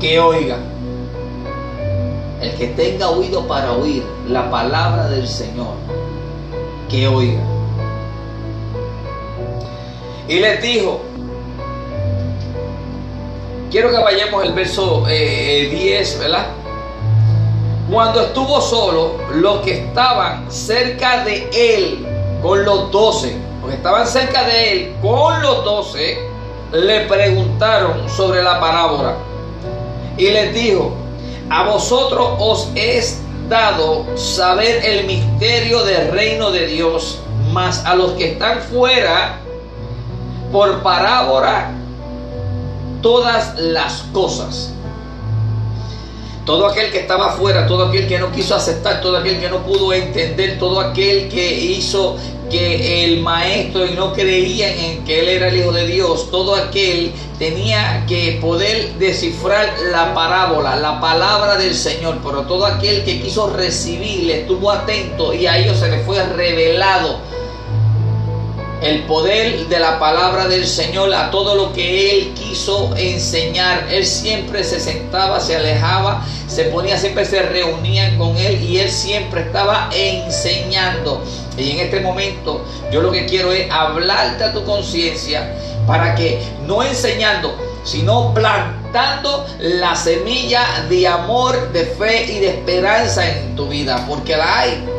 que 0.00 0.20
oiga. 0.20 0.58
El 2.40 2.52
que 2.52 2.68
tenga 2.68 3.08
oído 3.08 3.48
para 3.48 3.72
oír 3.72 4.04
la 4.28 4.48
palabra 4.48 5.08
del 5.08 5.26
Señor, 5.26 5.74
que 6.88 7.08
oiga. 7.08 7.40
Y 10.28 10.38
les 10.38 10.62
dijo, 10.62 11.00
quiero 13.76 13.90
que 13.90 13.98
vayamos 13.98 14.42
al 14.42 14.54
verso 14.54 15.04
10, 15.06 15.10
eh, 15.10 16.18
¿verdad? 16.18 16.46
Cuando 17.92 18.22
estuvo 18.22 18.58
solo, 18.62 19.18
los 19.34 19.60
que 19.60 19.84
estaban 19.84 20.50
cerca 20.50 21.22
de 21.24 21.46
él, 21.52 22.06
con 22.40 22.64
los 22.64 22.90
doce, 22.90 23.36
los 23.60 23.68
que 23.68 23.76
estaban 23.76 24.06
cerca 24.06 24.44
de 24.44 24.72
él, 24.72 24.94
con 25.02 25.42
los 25.42 25.62
doce, 25.62 26.16
le 26.72 27.00
preguntaron 27.00 28.08
sobre 28.08 28.42
la 28.42 28.58
parábola. 28.58 29.16
Y 30.16 30.30
les 30.30 30.54
dijo, 30.54 30.94
a 31.50 31.64
vosotros 31.64 32.30
os 32.38 32.70
es 32.74 33.20
dado 33.50 34.06
saber 34.16 34.86
el 34.86 35.04
misterio 35.04 35.84
del 35.84 36.12
reino 36.12 36.50
de 36.50 36.66
Dios, 36.66 37.18
mas 37.52 37.84
a 37.84 37.94
los 37.94 38.12
que 38.12 38.32
están 38.32 38.58
fuera, 38.62 39.38
por 40.50 40.82
parábola, 40.82 41.75
todas 43.06 43.54
las 43.60 44.02
cosas. 44.12 44.72
Todo 46.44 46.66
aquel 46.66 46.90
que 46.90 46.98
estaba 46.98 47.34
fuera, 47.34 47.64
todo 47.64 47.84
aquel 47.84 48.08
que 48.08 48.18
no 48.18 48.32
quiso 48.32 48.56
aceptar, 48.56 49.00
todo 49.00 49.18
aquel 49.18 49.38
que 49.38 49.48
no 49.48 49.64
pudo 49.64 49.92
entender, 49.92 50.58
todo 50.58 50.80
aquel 50.80 51.28
que 51.28 51.54
hizo 51.54 52.16
que 52.50 53.04
el 53.04 53.20
maestro 53.20 53.86
y 53.86 53.90
no 53.90 54.12
creían 54.12 54.76
en 54.76 55.04
que 55.04 55.20
él 55.20 55.28
era 55.28 55.46
el 55.46 55.56
Hijo 55.56 55.70
de 55.70 55.86
Dios, 55.86 56.32
todo 56.32 56.56
aquel 56.56 57.12
tenía 57.38 58.04
que 58.08 58.38
poder 58.40 58.94
descifrar 58.94 59.72
la 59.92 60.12
parábola, 60.12 60.74
la 60.74 61.00
palabra 61.00 61.56
del 61.58 61.76
Señor, 61.76 62.18
pero 62.24 62.42
todo 62.42 62.66
aquel 62.66 63.04
que 63.04 63.22
quiso 63.22 63.50
recibir 63.50 64.28
estuvo 64.32 64.68
atento 64.68 65.32
y 65.32 65.46
a 65.46 65.58
ellos 65.58 65.78
se 65.78 65.88
le 65.88 66.00
fue 66.00 66.20
revelado 66.24 67.20
el 68.82 69.04
poder 69.04 69.66
de 69.68 69.78
la 69.78 69.98
palabra 69.98 70.48
del 70.48 70.66
Señor 70.66 71.12
a 71.14 71.30
todo 71.30 71.54
lo 71.54 71.72
que 71.72 72.10
Él 72.12 72.34
quiso 72.34 72.94
enseñar. 72.96 73.86
Él 73.90 74.04
siempre 74.04 74.64
se 74.64 74.80
sentaba, 74.80 75.40
se 75.40 75.56
alejaba, 75.56 76.24
se 76.46 76.64
ponía, 76.64 76.98
siempre 76.98 77.24
se 77.24 77.42
reunían 77.42 78.18
con 78.18 78.36
Él 78.36 78.62
y 78.62 78.78
Él 78.78 78.90
siempre 78.90 79.42
estaba 79.42 79.88
enseñando. 79.94 81.24
Y 81.56 81.70
en 81.72 81.80
este 81.80 82.00
momento 82.00 82.64
yo 82.92 83.00
lo 83.00 83.10
que 83.10 83.26
quiero 83.26 83.52
es 83.52 83.70
hablarte 83.70 84.44
a 84.44 84.52
tu 84.52 84.64
conciencia 84.64 85.56
para 85.86 86.14
que 86.14 86.42
no 86.66 86.82
enseñando, 86.82 87.56
sino 87.82 88.34
plantando 88.34 89.46
la 89.58 89.96
semilla 89.96 90.84
de 90.88 91.06
amor, 91.06 91.72
de 91.72 91.86
fe 91.86 92.24
y 92.30 92.40
de 92.40 92.48
esperanza 92.48 93.26
en 93.28 93.56
tu 93.56 93.68
vida, 93.68 94.04
porque 94.06 94.36
la 94.36 94.60
hay. 94.60 94.95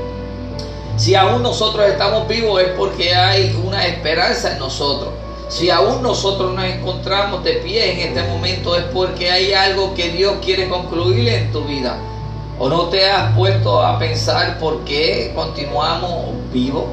Si 0.97 1.13
aún 1.13 1.43
nosotros 1.43 1.87
estamos 1.87 2.27
vivos 2.27 2.59
es 2.59 2.69
porque 2.69 3.13
hay 3.13 3.55
una 3.63 3.85
esperanza 3.85 4.53
en 4.53 4.59
nosotros. 4.59 5.13
Si 5.47 5.69
aún 5.69 6.01
nosotros 6.01 6.55
nos 6.55 6.65
encontramos 6.65 7.43
de 7.43 7.53
pie 7.53 7.93
en 7.93 8.09
este 8.09 8.23
momento 8.23 8.75
es 8.75 8.83
porque 8.85 9.29
hay 9.29 9.53
algo 9.53 9.93
que 9.93 10.09
Dios 10.09 10.37
quiere 10.43 10.67
concluir 10.67 11.27
en 11.29 11.51
tu 11.51 11.63
vida. 11.65 11.97
¿O 12.57 12.67
no 12.67 12.85
te 12.85 13.05
has 13.05 13.35
puesto 13.35 13.79
a 13.79 13.99
pensar 13.99 14.57
por 14.57 14.83
qué 14.85 15.31
continuamos 15.35 16.31
vivos? 16.51 16.85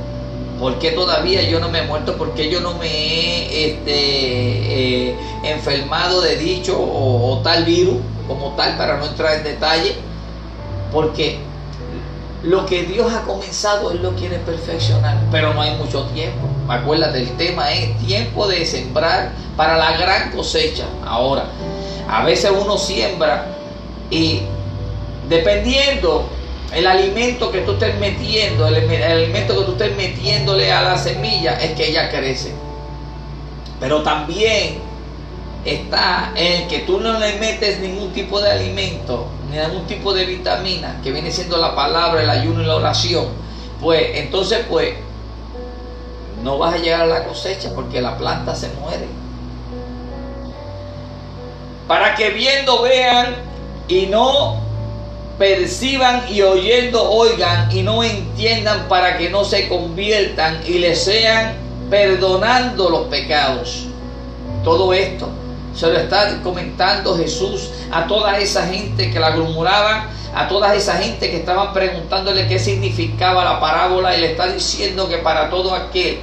¿Por 0.61 0.79
qué 0.79 0.91
todavía 0.91 1.43
yo 1.49 1.59
no 1.59 1.71
me 1.71 1.79
he 1.79 1.87
muerto? 1.87 2.15
¿Por 2.19 2.35
qué 2.35 2.51
yo 2.51 2.61
no 2.61 2.75
me 2.75 2.87
he 2.87 3.71
este, 3.71 5.09
eh, 5.09 5.17
enfermado 5.45 6.21
de 6.21 6.37
dicho 6.37 6.79
o, 6.79 7.33
o 7.33 7.39
tal 7.39 7.65
virus 7.65 7.97
como 8.29 8.51
tal 8.55 8.77
para 8.77 8.99
no 8.99 9.07
entrar 9.07 9.39
en 9.39 9.45
detalle? 9.45 9.95
Porque 10.93 11.39
lo 12.45 12.67
que 12.67 12.83
Dios 12.83 13.13
ha 13.13 13.23
comenzado, 13.23 13.91
Él 13.91 14.03
lo 14.03 14.15
quiere 14.15 14.39
perfeccionar, 14.39 15.17
pero 15.31 15.55
no 15.55 15.63
hay 15.63 15.77
mucho 15.77 16.05
tiempo. 16.09 16.47
Acuérdate, 16.69 17.21
el 17.23 17.31
tema 17.37 17.73
es 17.73 17.97
tiempo 17.99 18.47
de 18.47 18.67
sembrar 18.67 19.33
para 19.57 19.79
la 19.79 19.97
gran 19.97 20.31
cosecha. 20.31 20.85
Ahora, 21.07 21.47
a 22.09 22.25
veces 22.25 22.51
uno 22.51 22.77
siembra 22.77 23.47
y 24.11 24.43
dependiendo 25.29 26.29
el 26.75 26.87
alimento 26.87 27.51
que 27.51 27.61
tú 27.61 27.73
estés 27.73 27.99
metiendo, 27.99 28.67
el, 28.69 29.03
alimento 29.03 29.59
que 29.59 29.65
tú 29.65 29.73
estés 29.73 29.97
metiéndole 29.97 30.71
a 30.71 30.83
la 30.83 30.99
semilla, 30.99 31.59
es 31.61 31.73
que 31.73 31.89
ella 31.89 32.11
crece. 32.11 32.53
Pero 33.81 34.03
también 34.03 34.81
está 35.64 36.33
en 36.37 36.68
que 36.68 36.80
tú 36.80 37.00
no 37.00 37.18
le 37.18 37.38
metes 37.38 37.80
ningún 37.80 38.12
tipo 38.12 38.40
de 38.40 38.50
alimento, 38.50 39.26
ni 39.50 39.59
algún 39.59 39.87
tipo 39.87 40.12
de 40.12 40.26
vitamina, 40.26 41.00
que 41.02 41.11
viene 41.11 41.30
siendo 41.30 41.56
la 41.56 41.75
palabra, 41.75 42.23
el 42.23 42.30
ayuno 42.30 42.62
y 42.62 42.66
la 42.66 42.76
oración, 42.76 43.28
pues 43.80 44.11
entonces 44.14 44.66
pues 44.68 44.94
no 46.42 46.59
vas 46.59 46.75
a 46.75 46.78
llegar 46.78 47.02
a 47.02 47.06
la 47.06 47.25
cosecha 47.25 47.71
porque 47.75 48.02
la 48.02 48.16
planta 48.18 48.54
se 48.54 48.68
muere. 48.80 49.06
Para 51.88 52.14
que 52.14 52.30
viendo 52.30 52.83
vean 52.83 53.35
y 53.88 54.06
no 54.06 54.62
perciban 55.38 56.25
y 56.30 56.42
oyendo 56.42 57.11
oigan 57.11 57.71
y 57.75 57.83
no 57.83 58.04
entiendan 58.04 58.87
para 58.88 59.18
que 59.18 59.30
no 59.30 59.44
se 59.44 59.68
conviertan 59.68 60.61
y 60.66 60.78
les 60.78 61.04
sean 61.04 61.54
perdonando 61.90 62.90
los 62.90 63.06
pecados. 63.09 63.87
Todo 64.62 64.94
esto 64.94 65.28
se 65.75 65.87
lo 65.87 65.99
está 65.99 66.40
comentando 66.43 67.16
Jesús 67.16 67.71
a 67.90 68.07
toda 68.07 68.38
esa 68.38 68.66
gente 68.66 69.11
que 69.11 69.19
la 69.19 69.31
murmuraba, 69.31 70.09
a 70.35 70.49
toda 70.49 70.75
esa 70.75 70.95
gente 70.95 71.31
que 71.31 71.38
estaban 71.38 71.73
preguntándole 71.73 72.47
qué 72.49 72.59
significaba 72.59 73.45
la 73.45 73.61
parábola 73.61 74.16
y 74.16 74.21
le 74.21 74.33
está 74.33 74.47
diciendo 74.47 75.09
que 75.09 75.19
para 75.19 75.50
todo 75.50 75.75
aquel 75.75 76.21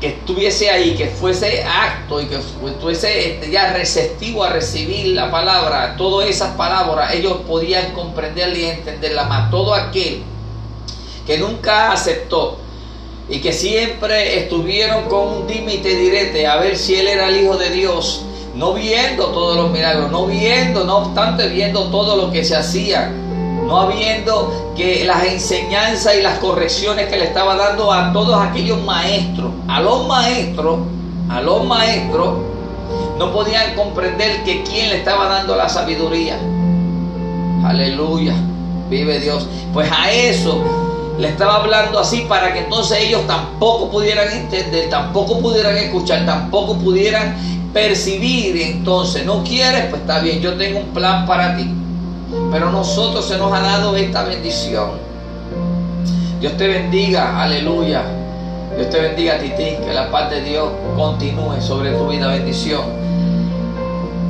que 0.00 0.08
estuviese 0.08 0.70
ahí, 0.70 0.94
que 0.94 1.06
fuese 1.06 1.64
acto 1.64 2.20
y 2.20 2.26
que 2.26 2.36
estuviese 2.36 3.32
este, 3.32 3.50
ya 3.50 3.72
receptivo 3.72 4.44
a 4.44 4.50
recibir 4.50 5.08
la 5.08 5.30
palabra, 5.30 5.96
todas 5.96 6.28
esas 6.28 6.54
palabras, 6.54 7.12
ellos 7.14 7.38
podían 7.48 7.92
comprenderla 7.92 8.58
y 8.58 8.64
entenderla 8.66 9.24
más. 9.24 9.50
Todo 9.50 9.74
aquel 9.74 10.22
que 11.26 11.38
nunca 11.38 11.92
aceptó 11.92 12.58
y 13.28 13.40
que 13.40 13.52
siempre 13.52 14.38
estuvieron 14.38 15.04
con 15.08 15.28
un 15.28 15.46
límite 15.48 15.94
directo 15.96 16.48
a 16.48 16.56
ver 16.56 16.78
si 16.78 16.94
él 16.94 17.08
era 17.08 17.28
el 17.28 17.42
Hijo 17.42 17.56
de 17.56 17.70
Dios, 17.70 18.22
no 18.58 18.74
viendo 18.74 19.26
todos 19.26 19.56
los 19.56 19.70
milagros, 19.70 20.10
no 20.10 20.26
viendo, 20.26 20.82
no 20.82 20.98
obstante 20.98 21.46
viendo 21.46 21.84
todo 21.84 22.16
lo 22.16 22.32
que 22.32 22.44
se 22.44 22.56
hacía, 22.56 23.08
no 23.64 23.80
habiendo 23.80 24.72
que 24.76 25.04
las 25.04 25.24
enseñanzas 25.26 26.16
y 26.18 26.22
las 26.22 26.40
correcciones 26.40 27.06
que 27.06 27.18
le 27.18 27.26
estaba 27.26 27.54
dando 27.54 27.92
a 27.92 28.12
todos 28.12 28.36
aquellos 28.42 28.82
maestros, 28.82 29.52
a 29.68 29.80
los 29.80 30.08
maestros, 30.08 30.80
a 31.30 31.40
los 31.40 31.64
maestros, 31.66 32.38
no 33.16 33.32
podían 33.32 33.76
comprender 33.76 34.42
que 34.42 34.64
quién 34.64 34.88
le 34.88 34.96
estaba 34.98 35.28
dando 35.28 35.54
la 35.54 35.68
sabiduría. 35.68 36.36
Aleluya, 37.64 38.34
vive 38.90 39.20
Dios. 39.20 39.46
Pues 39.72 39.88
a 39.92 40.10
eso 40.10 40.64
le 41.16 41.28
estaba 41.28 41.56
hablando 41.56 42.00
así 42.00 42.22
para 42.28 42.52
que 42.52 42.60
entonces 42.60 42.98
ellos 43.02 43.24
tampoco 43.28 43.88
pudieran 43.88 44.32
entender, 44.32 44.88
tampoco 44.88 45.38
pudieran 45.38 45.76
escuchar, 45.76 46.26
tampoco 46.26 46.74
pudieran 46.74 47.36
percibir. 47.72 48.56
Entonces, 48.60 49.24
no 49.24 49.42
quieres, 49.44 49.86
pues 49.86 50.02
está 50.02 50.20
bien, 50.20 50.40
yo 50.40 50.54
tengo 50.54 50.80
un 50.80 50.88
plan 50.88 51.26
para 51.26 51.56
ti. 51.56 51.70
Pero 52.52 52.70
nosotros 52.70 53.26
se 53.26 53.38
nos 53.38 53.52
ha 53.52 53.60
dado 53.60 53.96
esta 53.96 54.24
bendición. 54.24 54.90
Dios 56.40 56.56
te 56.56 56.68
bendiga, 56.68 57.42
aleluya. 57.42 58.02
Dios 58.76 58.90
te 58.90 59.00
bendiga 59.00 59.34
a 59.34 59.38
ti, 59.38 59.50
que 59.56 59.92
la 59.92 60.10
paz 60.10 60.30
de 60.30 60.42
Dios 60.42 60.68
continúe 60.96 61.60
sobre 61.60 61.92
tu 61.92 62.08
vida. 62.08 62.28
Bendición 62.28 62.98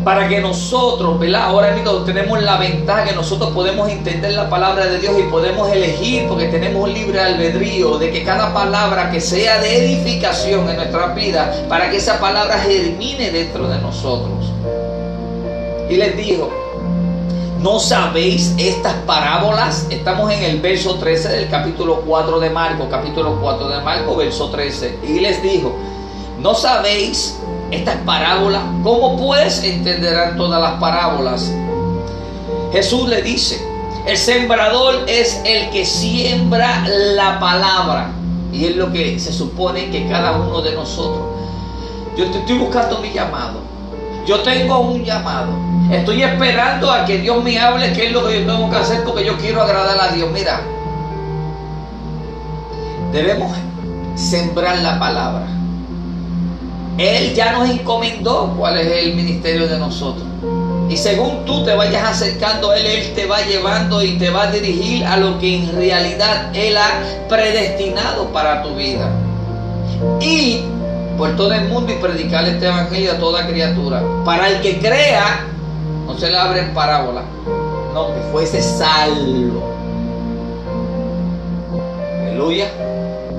para 0.09 0.27
que 0.27 0.41
nosotros, 0.41 1.19
¿verdad? 1.19 1.43
Ahora 1.43 1.73
mismo 1.73 1.93
tenemos 1.99 2.43
la 2.43 2.57
ventaja 2.57 3.05
que 3.05 3.15
nosotros 3.15 3.51
podemos 3.51 3.91
entender 3.91 4.33
la 4.33 4.49
palabra 4.49 4.87
de 4.87 5.01
Dios 5.01 5.15
y 5.19 5.25
podemos 5.25 5.71
elegir 5.71 6.27
porque 6.27 6.47
tenemos 6.47 6.89
libre 6.89 7.21
albedrío 7.21 7.99
de 7.99 8.11
que 8.11 8.25
cada 8.25 8.55
palabra 8.55 9.11
que 9.11 9.21
sea 9.21 9.61
de 9.61 9.85
edificación 9.85 10.67
en 10.71 10.77
nuestra 10.77 11.09
vida, 11.09 11.55
para 11.69 11.91
que 11.91 11.99
esa 11.99 12.19
palabra 12.19 12.59
germine 12.59 13.31
dentro 13.31 13.69
de 13.69 13.79
nosotros. 13.83 14.51
Y 15.91 15.97
les 15.97 16.17
dijo, 16.17 16.51
¿no 17.61 17.79
sabéis 17.79 18.55
estas 18.57 18.95
parábolas? 19.05 19.89
Estamos 19.91 20.33
en 20.33 20.43
el 20.43 20.59
verso 20.63 20.95
13 20.95 21.29
del 21.29 21.51
capítulo 21.51 22.01
4 22.07 22.41
de 22.41 22.49
Marco, 22.49 22.89
capítulo 22.89 23.39
4 23.43 23.69
de 23.69 23.81
Marco, 23.83 24.17
verso 24.17 24.49
13. 24.49 25.01
Y 25.07 25.21
les 25.21 25.43
dijo, 25.43 25.77
¿no 26.41 26.55
sabéis 26.55 27.39
estas 27.71 27.97
parábolas? 27.99 28.63
¿Cómo 28.83 29.17
pues 29.17 29.63
entenderán 29.63 30.37
todas 30.37 30.61
las 30.61 30.81
parábolas? 30.81 31.53
Jesús 32.73 33.09
le 33.09 33.23
dice, 33.23 33.67
el 34.07 34.17
sembrador 34.17 35.05
es 35.07 35.41
el 35.45 35.71
que 35.71 35.85
siembra 35.85 36.83
la 36.87 37.39
palabra. 37.39 38.11
Y 38.53 38.65
es 38.65 38.77
lo 38.77 38.91
que 38.91 39.19
se 39.19 39.33
supone 39.33 39.91
que 39.91 40.09
cada 40.09 40.33
uno 40.33 40.63
de 40.63 40.75
nosotros. 40.75 41.27
Yo 42.17 42.25
estoy 42.25 42.59
buscando 42.59 42.99
mi 42.99 43.13
llamado. 43.13 43.61
Yo 44.27 44.41
tengo 44.41 44.81
un 44.81 45.05
llamado. 45.05 45.49
Estoy 45.91 46.23
esperando 46.23 46.91
a 46.91 47.05
que 47.05 47.19
Dios 47.19 47.43
me 47.45 47.59
hable 47.59 47.93
qué 47.93 48.07
es 48.07 48.13
lo 48.13 48.27
que 48.27 48.41
yo 48.41 48.47
tengo 48.47 48.71
que 48.71 48.77
hacer 48.77 49.05
porque 49.05 49.25
yo 49.25 49.37
quiero 49.37 49.63
agradar 49.63 49.99
a 50.01 50.15
Dios. 50.15 50.31
Mira, 50.33 50.61
debemos 53.13 53.53
sembrar 54.15 54.79
la 54.79 54.99
palabra. 54.99 55.47
Él 56.99 57.33
ya 57.35 57.53
nos 57.53 57.71
encomendó 57.71 58.55
cuál 58.59 58.77
es 58.79 59.05
el 59.05 59.15
ministerio 59.15 59.69
de 59.69 59.79
nosotros. 59.79 60.27
Y 60.89 60.97
según 60.97 61.45
tú 61.45 61.65
te 61.65 61.75
vayas 61.75 62.03
acercando 62.11 62.71
a 62.71 62.77
Él, 62.77 62.87
Él 62.87 63.15
te 63.15 63.27
va 63.27 63.41
llevando 63.43 64.03
y 64.03 64.19
te 64.19 64.31
va 64.31 64.45
a 64.45 64.51
dirigir 64.51 65.05
a 65.05 65.17
lo 65.17 65.39
que 65.39 65.57
en 65.57 65.77
realidad 65.77 66.51
Él 66.55 66.77
ha 66.77 67.29
predestinado 67.29 68.27
para 68.33 68.63
tu 68.63 68.75
vida. 68.75 69.09
Y 70.21 70.63
por 71.17 71.37
todo 71.37 71.53
el 71.53 71.69
mundo 71.69 71.93
y 71.93 71.97
predicar 71.97 72.49
este 72.49 72.67
evangelio 72.67 73.13
a 73.13 73.19
toda 73.19 73.47
criatura. 73.47 74.03
Para 74.25 74.49
el 74.49 74.61
que 74.61 74.79
crea, 74.79 75.47
no 76.07 76.19
se 76.19 76.31
le 76.31 76.37
abren 76.37 76.73
parábola, 76.73 77.23
no, 77.93 78.15
que 78.15 78.21
fuese 78.33 78.63
salvo. 78.63 79.63
Aleluya. 82.23 82.69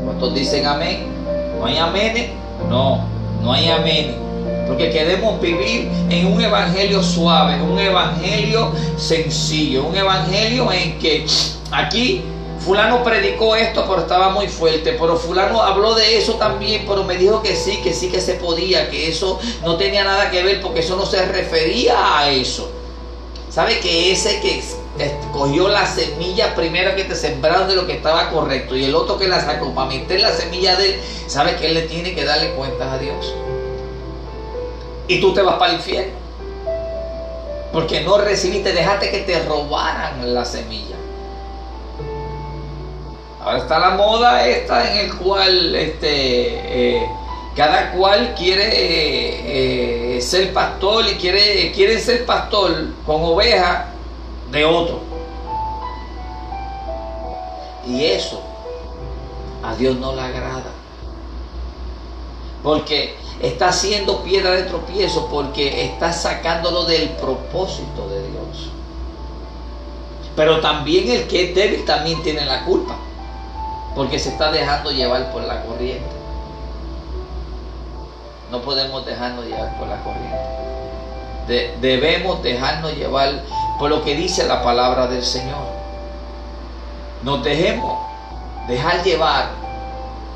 ¿Cuántos 0.05 0.33
dicen 0.33 0.65
amén? 0.65 1.07
¿No 1.59 1.65
hay 1.65 1.77
amén? 1.77 2.33
No. 2.69 3.18
No 3.41 3.53
hay 3.53 3.69
amén. 3.69 4.15
Porque 4.67 4.91
queremos 4.91 5.41
vivir 5.41 5.89
en 6.09 6.27
un 6.27 6.41
evangelio 6.41 7.01
suave, 7.01 7.61
un 7.61 7.79
evangelio 7.79 8.71
sencillo, 8.97 9.85
un 9.85 9.95
evangelio 9.95 10.71
en 10.71 10.99
que 10.99 11.25
aquí 11.71 12.23
fulano 12.59 13.03
predicó 13.03 13.55
esto, 13.55 13.85
pero 13.87 14.01
estaba 14.01 14.29
muy 14.29 14.47
fuerte, 14.47 14.95
pero 14.99 15.17
fulano 15.17 15.61
habló 15.61 15.95
de 15.95 16.17
eso 16.17 16.35
también, 16.35 16.85
pero 16.87 17.03
me 17.03 17.15
dijo 17.15 17.41
que 17.41 17.55
sí, 17.55 17.77
que 17.81 17.93
sí 17.93 18.09
que 18.09 18.21
se 18.21 18.35
podía, 18.35 18.89
que 18.91 19.09
eso 19.09 19.39
no 19.63 19.75
tenía 19.75 20.03
nada 20.03 20.29
que 20.29 20.43
ver 20.43 20.61
porque 20.61 20.81
eso 20.81 20.95
no 20.95 21.05
se 21.05 21.25
refería 21.25 22.19
a 22.19 22.29
eso. 22.29 22.69
¿Sabe 23.49 23.79
que 23.79 24.11
ese 24.11 24.39
que 24.41 24.61
cogió 25.31 25.69
la 25.69 25.85
semilla 25.85 26.55
primero 26.55 26.95
que 26.95 27.05
te 27.05 27.15
sembraron 27.15 27.67
de 27.67 27.75
lo 27.75 27.87
que 27.87 27.93
estaba 27.93 28.29
correcto 28.29 28.75
y 28.75 28.85
el 28.85 28.95
otro 28.95 29.17
que 29.17 29.27
la 29.27 29.39
sacó 29.39 29.73
para 29.73 29.87
meter 29.87 30.19
la 30.19 30.31
semilla 30.31 30.75
de 30.75 30.95
él, 30.95 30.99
sabe 31.27 31.55
que 31.55 31.67
él 31.67 31.73
le 31.73 31.81
tiene 31.83 32.13
que 32.13 32.25
darle 32.25 32.51
cuentas 32.51 32.91
a 32.91 32.97
Dios. 32.97 33.33
Y 35.07 35.21
tú 35.21 35.33
te 35.33 35.41
vas 35.41 35.55
para 35.55 35.71
el 35.71 35.77
infierno. 35.77 36.13
Porque 37.71 38.01
no 38.01 38.17
recibiste, 38.17 38.73
dejaste 38.73 39.11
que 39.11 39.19
te 39.19 39.39
robaran 39.45 40.33
la 40.33 40.43
semilla. 40.43 40.95
Ahora 43.41 43.57
está 43.59 43.79
la 43.79 43.91
moda 43.91 44.47
esta 44.47 44.91
en 44.91 44.97
el 45.05 45.15
cual 45.15 45.75
este, 45.75 46.97
eh, 46.99 47.09
cada 47.55 47.91
cual 47.91 48.35
quiere 48.37 48.67
eh, 48.67 50.17
eh, 50.17 50.21
ser 50.21 50.51
pastor 50.51 51.05
y 51.07 51.15
quiere, 51.15 51.71
quiere 51.71 51.99
ser 51.99 52.25
pastor 52.25 52.87
con 53.05 53.23
ovejas 53.23 53.85
de 54.51 54.65
otro. 54.65 54.99
Y 57.87 58.05
eso 58.05 58.41
a 59.63 59.75
Dios 59.75 59.97
no 59.97 60.13
le 60.13 60.21
agrada. 60.21 60.71
Porque 62.63 63.15
está 63.41 63.69
haciendo 63.69 64.23
piedra 64.23 64.51
de 64.51 64.63
tropiezo, 64.63 65.27
porque 65.27 65.85
está 65.85 66.11
sacándolo 66.11 66.85
del 66.85 67.09
propósito 67.11 68.07
de 68.09 68.21
Dios. 68.21 68.71
Pero 70.35 70.59
también 70.61 71.09
el 71.09 71.27
que 71.27 71.49
es 71.49 71.55
débil 71.55 71.85
también 71.85 72.21
tiene 72.23 72.45
la 72.45 72.65
culpa, 72.65 72.95
porque 73.95 74.19
se 74.19 74.29
está 74.29 74.51
dejando 74.51 74.91
llevar 74.91 75.31
por 75.31 75.43
la 75.43 75.63
corriente. 75.63 76.19
No 78.51 78.61
podemos 78.61 79.05
dejarnos 79.05 79.45
llevar 79.45 79.77
por 79.77 79.87
la 79.87 80.03
corriente. 80.03 81.77
debemos 81.81 82.41
dejarnos 82.43 82.95
llevar 82.95 83.43
por 83.79 83.89
lo 83.89 84.03
que 84.03 84.13
dice 84.13 84.45
la 84.45 84.61
palabra 84.61 85.07
del 85.07 85.23
Señor. 85.23 85.63
Nos 87.23 87.43
dejemos 87.43 87.97
dejar 88.67 89.01
llevar 89.03 89.51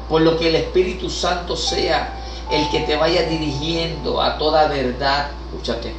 por 0.07 0.21
lo 0.21 0.37
que 0.37 0.47
el 0.47 0.55
Espíritu 0.55 1.09
Santo 1.09 1.57
sea 1.57 2.13
el 2.49 2.69
que 2.69 2.79
te 2.81 2.95
vaya 2.95 3.23
dirigiendo 3.23 4.21
a 4.21 4.37
toda 4.37 4.67
verdad, 4.67 5.27
escúchate, 5.45 5.93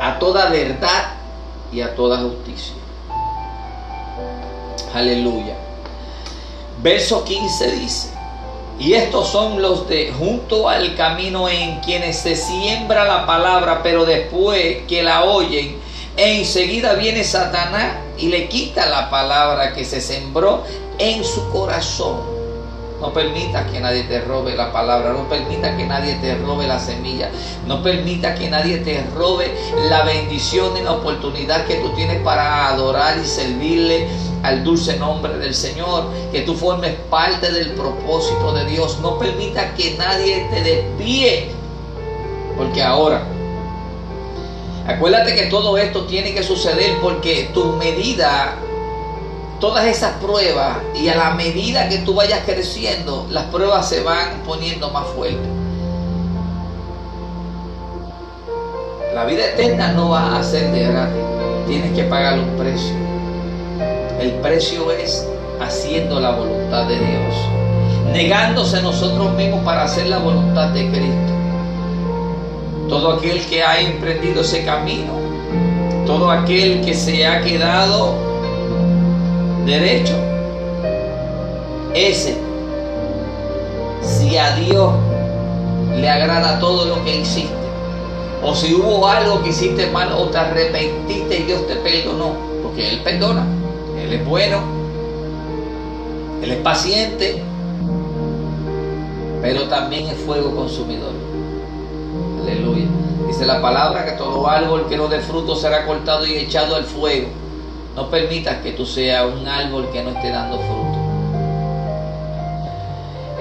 a 0.00 0.18
toda 0.18 0.48
verdad 0.48 1.12
y 1.72 1.80
a 1.80 1.94
toda 1.94 2.18
justicia. 2.18 2.74
Aleluya. 4.92 5.54
Verso 6.82 7.24
15 7.24 7.70
dice, 7.72 8.10
y 8.78 8.94
estos 8.94 9.28
son 9.28 9.62
los 9.62 9.88
de 9.88 10.12
junto 10.12 10.68
al 10.68 10.96
camino 10.96 11.48
en 11.48 11.80
quienes 11.80 12.18
se 12.18 12.34
siembra 12.34 13.04
la 13.04 13.24
palabra, 13.24 13.82
pero 13.82 14.04
después 14.04 14.82
que 14.88 15.02
la 15.02 15.24
oyen, 15.24 15.83
enseguida 16.16 16.94
viene 16.94 17.24
Satanás 17.24 17.96
y 18.18 18.28
le 18.28 18.48
quita 18.48 18.86
la 18.86 19.10
palabra 19.10 19.72
que 19.72 19.84
se 19.84 20.00
sembró 20.00 20.62
en 20.98 21.24
su 21.24 21.50
corazón. 21.50 22.34
No 23.00 23.12
permita 23.12 23.66
que 23.66 23.80
nadie 23.80 24.04
te 24.04 24.20
robe 24.20 24.56
la 24.56 24.72
palabra, 24.72 25.12
no 25.12 25.28
permita 25.28 25.76
que 25.76 25.84
nadie 25.84 26.14
te 26.22 26.36
robe 26.36 26.66
la 26.66 26.78
semilla, 26.78 27.28
no 27.66 27.82
permita 27.82 28.34
que 28.34 28.48
nadie 28.48 28.78
te 28.78 29.04
robe 29.14 29.52
la 29.90 30.04
bendición 30.04 30.76
y 30.76 30.82
la 30.82 30.92
oportunidad 30.92 31.66
que 31.66 31.74
tú 31.76 31.90
tienes 31.90 32.22
para 32.22 32.68
adorar 32.68 33.18
y 33.18 33.26
servirle 33.26 34.08
al 34.42 34.62
dulce 34.62 34.96
nombre 34.96 35.36
del 35.38 35.54
Señor, 35.54 36.06
que 36.32 36.42
tú 36.42 36.54
formes 36.54 36.94
parte 37.10 37.50
del 37.50 37.72
propósito 37.72 38.52
de 38.52 38.64
Dios. 38.66 38.98
No 39.00 39.18
permita 39.18 39.74
que 39.74 39.96
nadie 39.98 40.46
te 40.50 40.62
desvíe, 40.62 41.50
porque 42.56 42.82
ahora 42.82 43.33
Acuérdate 44.86 45.34
que 45.34 45.46
todo 45.46 45.78
esto 45.78 46.02
tiene 46.02 46.34
que 46.34 46.42
suceder 46.42 46.98
porque 47.00 47.50
tu 47.54 47.72
medida, 47.76 48.54
todas 49.58 49.86
esas 49.86 50.12
pruebas 50.18 50.76
y 50.94 51.08
a 51.08 51.16
la 51.16 51.30
medida 51.30 51.88
que 51.88 51.98
tú 51.98 52.14
vayas 52.14 52.40
creciendo, 52.44 53.26
las 53.30 53.44
pruebas 53.44 53.88
se 53.88 54.02
van 54.02 54.42
poniendo 54.44 54.90
más 54.90 55.06
fuertes. 55.16 55.48
La 59.14 59.24
vida 59.24 59.46
eterna 59.46 59.92
no 59.92 60.10
va 60.10 60.38
a 60.38 60.42
ser 60.42 60.70
de 60.70 60.84
gratis, 60.84 61.22
tienes 61.66 61.92
que 61.96 62.04
pagar 62.04 62.38
un 62.38 62.50
precio. 62.58 62.94
El 64.20 64.32
precio 64.42 64.92
es 64.92 65.26
haciendo 65.60 66.20
la 66.20 66.32
voluntad 66.32 66.84
de 66.84 66.98
Dios, 66.98 67.34
negándose 68.12 68.82
nosotros 68.82 69.32
mismos 69.32 69.64
para 69.64 69.84
hacer 69.84 70.08
la 70.08 70.18
voluntad 70.18 70.68
de 70.70 70.90
Cristo 70.90 71.43
todo 72.88 73.12
aquel 73.12 73.40
que 73.46 73.62
ha 73.62 73.80
emprendido 73.80 74.42
ese 74.42 74.64
camino, 74.64 75.12
todo 76.06 76.30
aquel 76.30 76.82
que 76.84 76.94
se 76.94 77.26
ha 77.26 77.42
quedado 77.42 78.14
derecho, 79.64 80.14
ese, 81.94 82.36
si 84.02 84.36
a 84.36 84.54
Dios 84.56 84.92
le 85.96 86.08
agrada 86.08 86.58
todo 86.58 86.84
lo 86.84 87.04
que 87.04 87.20
hiciste, 87.20 87.54
o 88.42 88.54
si 88.54 88.74
hubo 88.74 89.08
algo 89.08 89.42
que 89.42 89.50
hiciste 89.50 89.90
mal 89.90 90.12
o 90.12 90.24
te 90.24 90.38
arrepentiste 90.38 91.38
y 91.38 91.42
Dios 91.44 91.66
te 91.66 91.76
perdonó, 91.76 92.32
porque 92.62 92.90
Él 92.90 93.00
perdona, 93.02 93.46
Él 93.98 94.12
es 94.12 94.24
bueno, 94.26 94.58
Él 96.42 96.50
es 96.50 96.58
paciente, 96.58 97.42
pero 99.40 99.62
también 99.64 100.08
es 100.08 100.18
fuego 100.18 100.54
consumidor. 100.54 101.23
Aleluya. 102.44 102.86
Dice 103.26 103.46
la 103.46 103.62
palabra 103.62 104.04
que 104.04 104.12
todo 104.12 104.46
árbol 104.46 104.86
que 104.86 104.98
no 104.98 105.08
dé 105.08 105.20
fruto 105.20 105.56
será 105.56 105.86
cortado 105.86 106.26
y 106.26 106.34
echado 106.34 106.76
al 106.76 106.84
fuego. 106.84 107.28
No 107.96 108.10
permitas 108.10 108.58
que 108.58 108.72
tú 108.72 108.84
seas 108.84 109.24
un 109.24 109.48
árbol 109.48 109.88
que 109.90 110.02
no 110.02 110.10
esté 110.10 110.30
dando 110.30 110.58
fruto. 110.58 110.98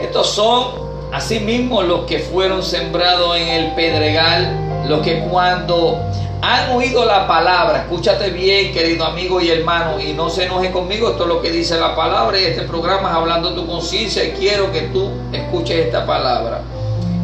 Estos 0.01 0.27
son 0.29 0.67
asimismo 1.11 1.81
los 1.81 2.05
que 2.05 2.19
fueron 2.19 2.63
sembrados 2.63 3.35
en 3.35 3.47
el 3.49 3.71
pedregal, 3.73 4.85
los 4.87 5.01
que 5.01 5.19
cuando 5.29 5.99
han 6.41 6.71
oído 6.71 7.05
la 7.05 7.27
palabra, 7.27 7.79
escúchate 7.79 8.29
bien, 8.29 8.73
querido 8.73 9.05
amigo 9.05 9.41
y 9.41 9.49
hermano, 9.49 9.99
y 9.99 10.13
no 10.13 10.29
se 10.29 10.45
enoje 10.45 10.71
conmigo, 10.71 11.09
esto 11.11 11.23
es 11.23 11.29
lo 11.29 11.41
que 11.41 11.51
dice 11.51 11.79
la 11.79 11.95
palabra, 11.95 12.39
y 12.39 12.45
este 12.45 12.63
programa 12.63 13.09
es 13.09 13.15
hablando 13.15 13.53
tu 13.53 13.65
conciencia, 13.67 14.23
y 14.23 14.31
quiero 14.31 14.71
que 14.71 14.81
tú 14.81 15.09
escuches 15.31 15.85
esta 15.85 16.05
palabra. 16.05 16.61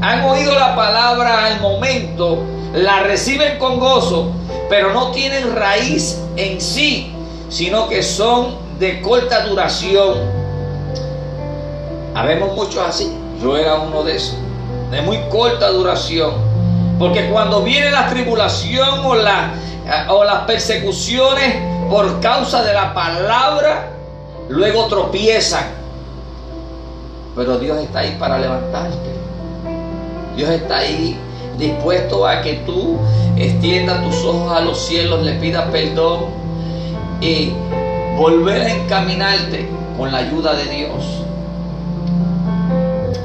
Han 0.02 0.24
oído 0.24 0.54
la 0.56 0.76
palabra 0.76 1.46
al 1.46 1.62
momento, 1.62 2.44
la 2.74 3.02
reciben 3.02 3.58
con 3.60 3.80
gozo, 3.80 4.32
pero 4.70 4.94
no 4.94 5.12
tienen 5.12 5.56
raíz 5.56 6.22
en 6.36 6.62
sí, 6.62 7.14
sino 7.50 7.90
que 7.90 8.02
son 8.04 8.56
de 8.80 9.02
corta 9.02 9.46
duración. 9.46 10.16
Habemos 12.16 12.56
muchos 12.56 12.86
así, 12.88 13.12
yo 13.42 13.58
era 13.58 13.76
uno 13.76 14.04
de 14.04 14.16
esos, 14.16 14.36
de 14.92 15.02
muy 15.02 15.20
corta 15.30 15.70
duración 15.70 16.50
porque 17.00 17.30
cuando 17.30 17.64
viene 17.64 17.92
la 17.92 18.10
tribulación 18.10 19.06
o, 19.06 19.12
o 20.14 20.24
las 20.26 20.40
persecuciones 20.46 21.56
por 21.90 22.20
causa 22.20 22.62
de 22.62 22.74
la 22.74 22.94
palabra, 22.94 23.88
luego 24.50 24.86
tropiezan. 24.88 25.64
Pero 27.38 27.58
Dios 27.58 27.78
está 27.80 28.00
ahí 28.00 28.18
para 28.20 28.38
levantarte. 28.38 29.19
Dios 30.40 30.52
está 30.52 30.78
ahí 30.78 31.18
dispuesto 31.58 32.26
a 32.26 32.42
que 32.42 32.54
tú 32.66 32.98
extiendas 33.36 34.02
tus 34.06 34.24
ojos 34.24 34.54
a 34.54 34.62
los 34.62 34.80
cielos, 34.80 35.22
le 35.22 35.34
pidas 35.34 35.66
perdón 35.70 36.28
y 37.20 37.52
volver 38.16 38.62
a 38.62 38.74
encaminarte 38.74 39.68
con 39.98 40.14
la 40.14 40.20
ayuda 40.20 40.54
de 40.54 40.64
Dios. 40.64 41.04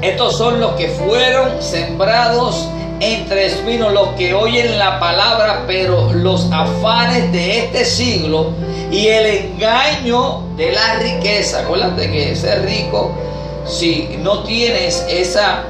Estos 0.01 0.37
son 0.37 0.59
los 0.59 0.73
que 0.73 0.89
fueron 0.89 1.61
sembrados 1.61 2.67
entre 2.99 3.45
espinos 3.45 3.93
los 3.93 4.09
que 4.17 4.33
oyen 4.33 4.77
la 4.77 4.99
palabra, 4.99 5.63
pero 5.65 6.11
los 6.11 6.51
afanes 6.51 7.31
de 7.31 7.59
este 7.59 7.85
siglo 7.85 8.51
y 8.91 9.07
el 9.07 9.25
engaño 9.25 10.41
de 10.57 10.73
la 10.73 10.95
riqueza. 10.95 11.61
Acuérdate 11.61 12.11
que 12.11 12.35
ser 12.35 12.65
rico, 12.65 13.13
si 13.65 14.17
no 14.21 14.43
tienes 14.43 15.05
esa 15.07 15.63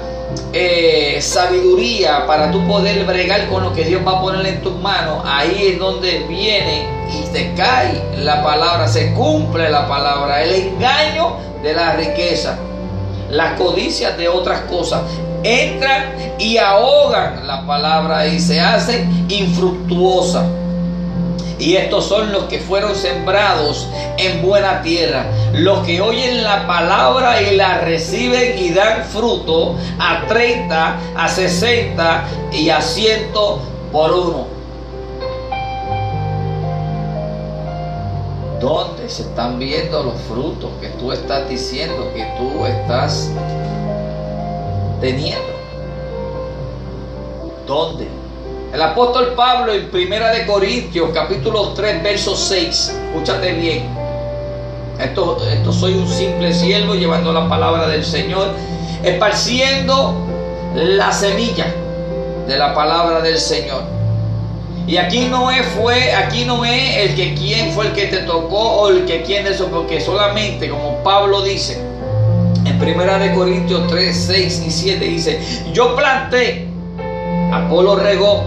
eh, 0.53 1.19
sabiduría 1.21 2.25
para 2.25 2.51
tú 2.51 2.65
poder 2.67 3.05
bregar 3.05 3.47
con 3.47 3.63
lo 3.63 3.73
que 3.73 3.83
Dios 3.83 4.01
va 4.05 4.19
a 4.19 4.21
poner 4.21 4.45
en 4.45 4.61
tus 4.61 4.75
manos, 4.79 5.21
ahí 5.25 5.71
es 5.73 5.79
donde 5.79 6.19
viene 6.27 6.87
y 7.11 7.33
te 7.33 7.53
cae 7.53 8.01
la 8.17 8.43
palabra, 8.43 8.87
se 8.87 9.13
cumple 9.13 9.69
la 9.69 9.87
palabra, 9.87 10.43
el 10.43 10.53
engaño 10.53 11.37
de 11.61 11.73
la 11.73 11.93
riqueza 11.93 12.57
las 13.29 13.59
codicias 13.59 14.17
de 14.17 14.27
otras 14.27 14.61
cosas 14.61 15.01
entran 15.43 16.15
y 16.39 16.57
ahogan 16.57 17.45
la 17.45 17.65
palabra 17.65 18.27
y 18.27 18.39
se 18.39 18.59
hacen 18.59 19.27
infructuosa. 19.29 20.45
Y 21.57 21.77
estos 21.77 22.05
son 22.05 22.33
los 22.33 22.43
que 22.45 22.59
fueron 22.59 22.95
sembrados 22.95 23.87
en 24.17 24.41
buena 24.41 24.81
tierra, 24.81 25.25
los 25.53 25.85
que 25.85 26.01
oyen 26.01 26.43
la 26.43 26.67
palabra 26.67 27.41
y 27.41 27.55
la 27.55 27.79
reciben 27.79 28.59
y 28.59 28.71
dan 28.71 29.05
fruto 29.05 29.75
a 29.97 30.25
30, 30.27 30.99
a 31.15 31.29
60 31.29 32.25
y 32.51 32.69
a 32.69 32.81
100 32.81 33.31
por 33.91 34.11
uno. 34.11 34.47
¿Dónde 38.59 39.09
se 39.09 39.21
están 39.21 39.59
viendo 39.59 40.03
los 40.03 40.15
frutos 40.21 40.71
que 40.81 40.87
tú 40.99 41.11
estás 41.11 41.47
diciendo 41.47 42.11
que 42.13 42.25
tú 42.37 42.65
estás 42.65 43.29
teniendo? 44.99 45.53
¿Dónde? 47.67 48.24
El 48.75 48.81
apóstol 48.81 49.35
Pablo 49.38 49.73
en 49.73 49.89
Primera 49.89 50.31
de 50.31 50.45
Corintios, 50.45 51.11
capítulo 51.13 51.69
3, 51.69 52.03
verso 52.03 52.35
6. 52.35 52.99
Escúchate 53.07 53.53
bien. 53.53 53.85
Esto, 54.99 55.41
esto 55.49 55.71
soy 55.71 55.93
un 55.93 56.05
simple 56.05 56.53
siervo 56.53 56.93
llevando 56.93 57.31
la 57.31 57.47
palabra 57.47 57.88
del 57.88 58.03
Señor, 58.03 58.49
esparciendo 59.01 60.13
la 60.75 61.13
semilla 61.13 61.67
de 62.49 62.57
la 62.57 62.73
palabra 62.73 63.21
del 63.21 63.38
Señor. 63.38 63.83
Y 64.85 64.97
aquí 64.97 65.27
no 65.29 65.51
es 65.51 65.65
fue, 65.67 66.13
aquí 66.13 66.43
no 66.43 66.65
es 66.65 66.97
el 66.97 67.15
que 67.15 67.33
quién 67.33 67.71
fue 67.71 67.88
el 67.88 67.93
que 67.93 68.07
te 68.07 68.23
tocó 68.23 68.59
o 68.59 68.89
el 68.89 69.05
que 69.05 69.23
quién 69.23 69.47
eso, 69.47 69.67
porque 69.67 70.01
solamente 70.01 70.67
como 70.69 71.01
Pablo 71.01 71.43
dice 71.43 71.81
en 72.65 72.77
Primera 72.77 73.19
de 73.19 73.33
Corintios 73.33 73.88
3, 73.88 74.25
6 74.27 74.63
y 74.67 74.69
7 74.69 75.05
dice, 75.05 75.39
yo 75.71 75.95
planté, 75.95 76.67
Apolo 77.53 77.95
regó, 77.95 78.43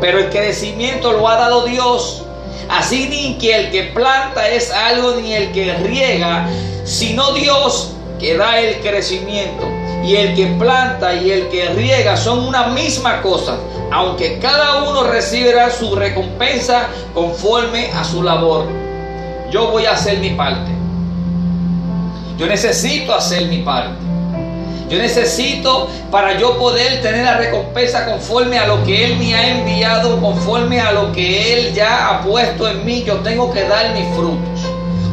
pero 0.00 0.18
el 0.18 0.30
crecimiento 0.30 1.12
lo 1.12 1.28
ha 1.28 1.36
dado 1.36 1.64
Dios. 1.66 2.22
Así 2.68 3.08
ni 3.08 3.38
que 3.38 3.54
el 3.54 3.70
que 3.70 3.84
planta 3.84 4.48
es 4.48 4.70
algo 4.72 5.16
ni 5.20 5.34
el 5.34 5.52
que 5.52 5.72
riega, 5.74 6.48
sino 6.84 7.32
Dios 7.32 7.92
que 8.18 8.36
da 8.36 8.58
el 8.58 8.80
crecimiento. 8.80 9.66
Y 10.04 10.16
el 10.16 10.34
que 10.34 10.46
planta 10.58 11.14
y 11.14 11.30
el 11.30 11.48
que 11.48 11.68
riega 11.70 12.16
son 12.16 12.46
una 12.46 12.68
misma 12.68 13.22
cosa 13.22 13.56
aunque 13.90 14.38
cada 14.38 14.84
uno 14.84 15.04
recibirá 15.04 15.70
su 15.70 15.94
recompensa 15.94 16.88
conforme 17.14 17.90
a 17.92 18.04
su 18.04 18.22
labor. 18.22 18.66
Yo 19.50 19.70
voy 19.70 19.86
a 19.86 19.92
hacer 19.92 20.18
mi 20.18 20.30
parte. 20.30 20.70
Yo 22.36 22.46
necesito 22.46 23.14
hacer 23.14 23.46
mi 23.46 23.58
parte. 23.58 23.94
Yo 24.88 24.98
necesito 24.98 25.88
para 26.10 26.38
yo 26.38 26.56
poder 26.58 27.02
tener 27.02 27.24
la 27.24 27.36
recompensa 27.36 28.06
conforme 28.06 28.58
a 28.58 28.66
lo 28.66 28.84
que 28.84 29.04
Él 29.04 29.16
me 29.18 29.34
ha 29.34 29.58
enviado, 29.58 30.20
conforme 30.20 30.80
a 30.80 30.92
lo 30.92 31.12
que 31.12 31.52
Él 31.52 31.74
ya 31.74 32.08
ha 32.08 32.22
puesto 32.22 32.68
en 32.68 32.84
mí. 32.84 33.02
Yo 33.04 33.16
tengo 33.16 33.52
que 33.52 33.62
dar 33.62 33.92
mis 33.94 34.06
frutos. 34.14 34.60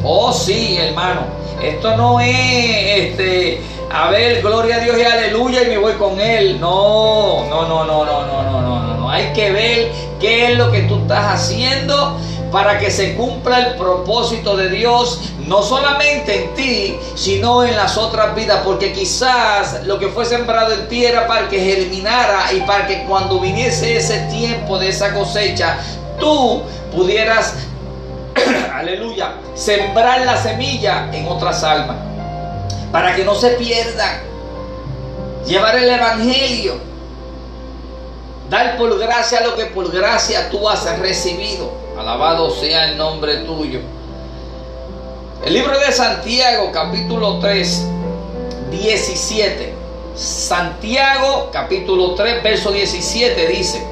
Oh 0.04 0.32
sí, 0.32 0.78
hermano. 0.78 1.22
Esto 1.62 1.96
no 1.96 2.20
es 2.20 3.08
este 3.08 3.62
a 3.96 4.10
ver, 4.10 4.42
gloria 4.42 4.78
a 4.78 4.80
Dios 4.80 4.98
y 4.98 5.04
aleluya 5.04 5.62
y 5.62 5.68
me 5.68 5.78
voy 5.78 5.94
con 5.94 6.20
Él. 6.20 6.60
No, 6.60 7.46
no, 7.48 7.68
no, 7.68 7.86
no, 7.86 8.04
no, 8.04 8.26
no, 8.26 8.44
no, 8.44 8.62
no, 8.62 8.94
no. 8.98 9.10
Hay 9.10 9.32
que 9.34 9.52
ver 9.52 9.92
qué 10.20 10.52
es 10.52 10.58
lo 10.58 10.72
que 10.72 10.82
tú 10.82 10.96
estás 11.04 11.36
haciendo 11.36 12.18
para 12.54 12.78
que 12.78 12.92
se 12.92 13.16
cumpla 13.16 13.58
el 13.58 13.78
propósito 13.78 14.56
de 14.56 14.70
Dios, 14.70 15.22
no 15.48 15.64
solamente 15.64 16.44
en 16.44 16.54
ti, 16.54 17.00
sino 17.16 17.64
en 17.64 17.76
las 17.76 17.98
otras 17.98 18.36
vidas, 18.36 18.62
porque 18.64 18.94
quizás 18.94 19.84
lo 19.86 19.98
que 19.98 20.10
fue 20.10 20.24
sembrado 20.24 20.72
en 20.72 20.88
ti 20.88 21.04
era 21.04 21.26
para 21.26 21.50
que 21.50 21.60
germinara 21.60 22.54
y 22.54 22.60
para 22.62 22.86
que 22.86 23.06
cuando 23.06 23.40
viniese 23.40 23.98
ese 23.98 24.20
tiempo 24.30 24.78
de 24.78 24.90
esa 24.90 25.16
cosecha, 25.16 25.80
tú 26.20 26.62
pudieras, 26.96 27.56
aleluya, 28.76 29.34
sembrar 29.56 30.22
la 30.22 30.38
semilla 30.38 31.10
en 31.12 31.28
otras 31.28 31.64
almas 31.64 31.98
para 32.92 33.16
que 33.16 33.26
no 33.26 33.34
se 33.34 33.50
pierdan. 33.56 34.22
Llevar 35.48 35.76
el 35.76 35.90
Evangelio. 35.90 36.76
Dar 38.48 38.78
por 38.78 38.96
gracia 39.00 39.42
lo 39.42 39.56
que 39.56 39.66
por 39.66 39.92
gracia 39.92 40.52
tú 40.52 40.70
has 40.70 41.00
recibido. 41.00 41.83
Alabado 41.98 42.50
sea 42.50 42.90
el 42.90 42.98
nombre 42.98 43.38
tuyo. 43.38 43.80
El 45.46 45.54
libro 45.54 45.78
de 45.80 45.92
Santiago, 45.92 46.72
capítulo 46.72 47.40
3, 47.40 47.88
17. 48.72 49.74
Santiago, 50.16 51.50
capítulo 51.52 52.16
3, 52.16 52.44
verso 52.44 52.72
17 52.72 53.48
dice. 53.48 53.86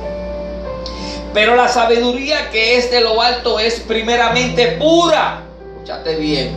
Pero 1.33 1.55
la 1.55 1.67
sabiduría 1.67 2.49
que 2.51 2.77
es 2.77 2.91
de 2.91 3.01
lo 3.01 3.21
alto 3.21 3.59
es 3.59 3.79
primeramente 3.81 4.77
pura. 4.79 5.43
Escúchate 5.75 6.15
bien. 6.15 6.51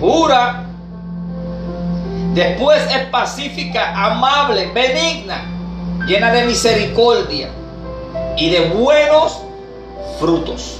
Pura 0.00 0.68
Después 2.38 2.80
es 2.94 3.06
pacífica, 3.06 3.92
amable, 3.96 4.70
benigna, 4.72 5.42
llena 6.06 6.30
de 6.30 6.44
misericordia 6.44 7.48
y 8.36 8.50
de 8.50 8.60
buenos 8.68 9.40
frutos. 10.18 10.76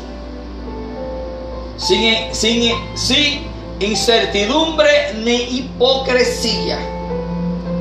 Sin, 1.76 2.34
sin, 2.34 2.72
sin 2.94 3.46
incertidumbre 3.80 5.14
ni 5.24 5.36
hipocresía. 5.58 6.78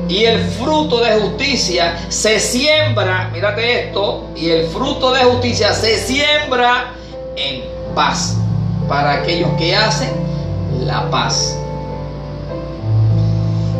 Y 0.08 0.24
el 0.24 0.40
fruto 0.52 1.00
de 1.00 1.20
justicia 1.20 1.98
se 2.08 2.40
siembra, 2.40 3.28
mírate 3.32 3.88
esto, 3.88 4.28
y 4.34 4.48
el 4.48 4.68
fruto 4.68 5.12
de 5.12 5.22
justicia 5.24 5.74
se 5.74 5.98
siembra 5.98 6.94
en 7.36 7.62
paz 7.94 8.36
para 8.88 9.14
aquellos 9.14 9.50
que 9.58 9.76
hacen 9.76 10.10
la 10.86 11.10
paz. 11.10 11.58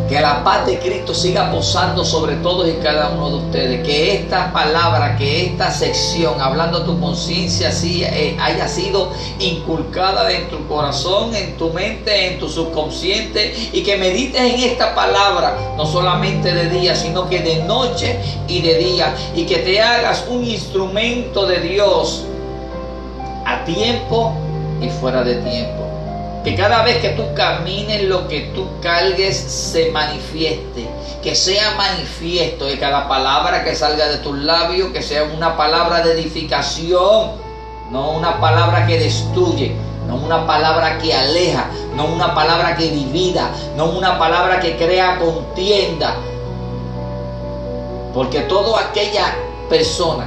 Que 0.09 0.19
la 0.19 0.43
paz 0.43 0.65
de 0.65 0.79
Cristo 0.79 1.13
siga 1.13 1.51
posando 1.51 2.03
sobre 2.03 2.37
todos 2.37 2.67
y 2.67 2.73
cada 2.83 3.09
uno 3.09 3.29
de 3.29 3.35
ustedes. 3.45 3.85
Que 3.85 4.15
esta 4.15 4.51
palabra, 4.51 5.15
que 5.15 5.45
esta 5.45 5.71
sección, 5.71 6.41
hablando 6.41 6.79
a 6.79 6.83
tu 6.83 6.99
conciencia, 6.99 7.71
eh, 7.83 8.35
haya 8.41 8.67
sido 8.67 9.11
inculcada 9.39 10.31
en 10.31 10.49
tu 10.49 10.67
corazón, 10.67 11.35
en 11.35 11.55
tu 11.57 11.71
mente, 11.71 12.33
en 12.33 12.39
tu 12.39 12.49
subconsciente. 12.49 13.53
Y 13.71 13.83
que 13.83 13.97
medites 13.97 14.41
en 14.41 14.59
esta 14.61 14.95
palabra, 14.95 15.55
no 15.77 15.85
solamente 15.85 16.55
de 16.55 16.69
día, 16.69 16.95
sino 16.95 17.29
que 17.29 17.41
de 17.41 17.63
noche 17.65 18.19
y 18.47 18.63
de 18.63 18.79
día. 18.79 19.13
Y 19.35 19.45
que 19.45 19.59
te 19.59 19.79
hagas 19.79 20.25
un 20.27 20.43
instrumento 20.43 21.45
de 21.45 21.59
Dios 21.59 22.25
a 23.45 23.63
tiempo 23.63 24.33
y 24.81 24.89
fuera 24.89 25.23
de 25.23 25.35
tiempo. 25.35 25.78
Que 26.43 26.55
cada 26.55 26.83
vez 26.83 26.97
que 26.97 27.09
tú 27.09 27.23
camines, 27.35 28.03
lo 28.03 28.27
que 28.27 28.51
tú 28.55 28.67
cargues 28.81 29.37
se 29.37 29.91
manifieste. 29.91 30.87
Que 31.21 31.35
sea 31.35 31.75
manifiesto. 31.75 32.65
Que 32.67 32.79
cada 32.79 33.07
palabra 33.07 33.63
que 33.63 33.75
salga 33.75 34.07
de 34.07 34.17
tus 34.17 34.37
labios, 34.37 34.91
que 34.91 35.01
sea 35.01 35.23
una 35.23 35.57
palabra 35.57 36.01
de 36.01 36.13
edificación. 36.13 37.31
No 37.91 38.11
una 38.11 38.39
palabra 38.39 38.87
que 38.87 38.99
destruye. 38.99 39.75
No 40.07 40.15
una 40.15 40.47
palabra 40.47 40.97
que 40.97 41.13
aleja. 41.13 41.69
No 41.95 42.05
una 42.05 42.33
palabra 42.33 42.75
que 42.77 42.89
divida. 42.89 43.51
No 43.75 43.85
una 43.85 44.17
palabra 44.17 44.59
que 44.59 44.77
crea 44.77 45.19
contienda. 45.19 46.15
Porque 48.13 48.41
toda 48.41 48.79
aquella 48.79 49.35
persona 49.69 50.25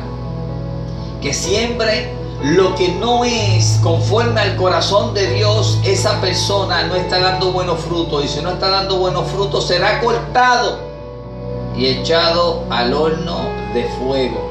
que 1.23 1.33
siempre 1.33 2.13
lo 2.43 2.75
que 2.75 2.89
no 2.89 3.25
es 3.25 3.79
conforme 3.83 4.41
al 4.41 4.57
corazón 4.57 5.15
de 5.15 5.33
Dios, 5.33 5.79
esa 5.85 6.21
persona 6.21 6.83
no 6.89 6.97
está 6.97 7.21
dando 7.21 7.53
buenos 7.53 7.81
frutos. 7.81 8.25
Y 8.25 8.29
si 8.29 8.41
no 8.41 8.51
está 8.51 8.69
dando 8.69 8.99
buenos 8.99 9.29
frutos, 9.31 9.69
será 9.69 10.01
cortado 10.01 10.79
y 11.77 11.87
echado 11.87 12.65
al 12.69 12.93
horno 12.93 13.39
de 13.75 13.85
fuego. 14.01 14.51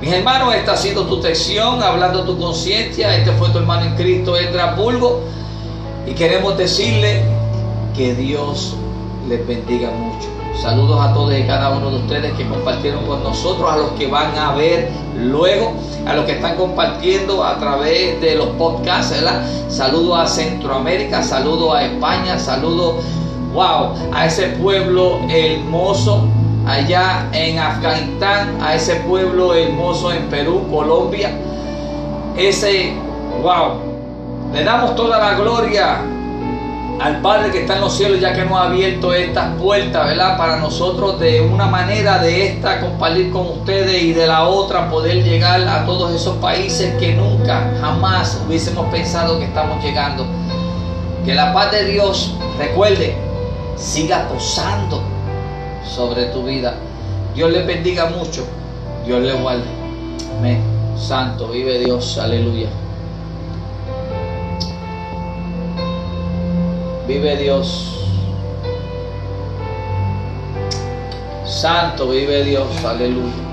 Mis 0.00 0.12
hermanos, 0.12 0.54
esta 0.54 0.74
ha 0.74 0.76
sido 0.76 1.06
tu 1.06 1.20
sección, 1.20 1.82
hablando 1.82 2.22
tu 2.22 2.38
conciencia. 2.38 3.16
Este 3.16 3.32
fue 3.32 3.48
tu 3.50 3.58
hermano 3.58 3.84
en 3.86 3.96
Cristo, 3.96 4.36
Edra 4.36 4.74
Bulgo. 4.74 5.22
Y 6.06 6.12
queremos 6.12 6.56
decirle 6.56 7.24
que 7.96 8.14
Dios 8.14 8.76
les 9.28 9.44
bendiga 9.46 9.90
mucho. 9.90 10.37
Saludos 10.62 11.00
a 11.00 11.14
todos 11.14 11.38
y 11.38 11.44
cada 11.44 11.70
uno 11.70 11.88
de 11.88 11.98
ustedes 11.98 12.32
que 12.32 12.44
compartieron 12.48 13.06
con 13.06 13.22
nosotros, 13.22 13.70
a 13.70 13.76
los 13.76 13.90
que 13.92 14.08
van 14.08 14.36
a 14.36 14.56
ver 14.56 14.90
luego, 15.16 15.72
a 16.04 16.14
los 16.14 16.24
que 16.24 16.32
están 16.32 16.56
compartiendo 16.56 17.44
a 17.44 17.58
través 17.58 18.20
de 18.20 18.34
los 18.34 18.48
podcasts, 18.48 19.12
¿verdad? 19.12 19.44
Saludos 19.68 20.18
a 20.18 20.26
Centroamérica, 20.26 21.22
saludos 21.22 21.76
a 21.76 21.84
España, 21.84 22.40
saludos, 22.40 23.04
wow, 23.54 23.92
a 24.12 24.26
ese 24.26 24.48
pueblo 24.60 25.20
hermoso 25.28 26.24
allá 26.66 27.28
en 27.32 27.60
Afganistán, 27.60 28.58
a 28.60 28.74
ese 28.74 28.96
pueblo 28.96 29.54
hermoso 29.54 30.12
en 30.12 30.24
Perú, 30.28 30.66
Colombia. 30.72 31.30
Ese, 32.36 32.94
wow, 33.42 33.78
le 34.52 34.64
damos 34.64 34.96
toda 34.96 35.18
la 35.20 35.34
gloria 35.34 36.00
al 37.00 37.20
Padre 37.20 37.52
que 37.52 37.60
está 37.60 37.76
en 37.76 37.80
los 37.82 37.96
cielos, 37.96 38.20
ya 38.20 38.34
que 38.34 38.44
nos 38.44 38.58
ha 38.58 38.64
abierto 38.64 39.12
estas 39.12 39.54
puertas, 39.60 40.06
¿verdad? 40.06 40.36
Para 40.36 40.56
nosotros 40.56 41.20
de 41.20 41.40
una 41.40 41.66
manera 41.66 42.18
de 42.18 42.46
esta 42.46 42.80
compartir 42.80 43.30
con 43.30 43.46
ustedes 43.46 44.02
y 44.02 44.12
de 44.12 44.26
la 44.26 44.48
otra 44.48 44.90
poder 44.90 45.22
llegar 45.22 45.66
a 45.68 45.86
todos 45.86 46.12
esos 46.12 46.36
países 46.38 46.94
que 46.98 47.14
nunca, 47.14 47.72
jamás 47.80 48.40
hubiésemos 48.46 48.86
pensado 48.90 49.38
que 49.38 49.44
estamos 49.44 49.82
llegando. 49.82 50.26
Que 51.24 51.34
la 51.34 51.52
paz 51.52 51.70
de 51.72 51.84
Dios, 51.84 52.34
recuerde, 52.58 53.16
siga 53.76 54.26
posando 54.28 55.00
sobre 55.84 56.26
tu 56.26 56.42
vida. 56.42 56.74
Dios 57.34 57.52
le 57.52 57.62
bendiga 57.62 58.06
mucho. 58.06 58.44
Dios 59.06 59.22
le 59.22 59.34
guarde. 59.34 59.64
Amén. 60.38 60.60
Santo, 60.96 61.48
vive 61.48 61.78
Dios. 61.78 62.18
Aleluya. 62.18 62.68
Vive 67.08 67.36
Dios. 67.38 68.04
Santo 71.46 72.10
vive 72.10 72.44
Dios. 72.44 72.84
Aleluya. 72.84 73.47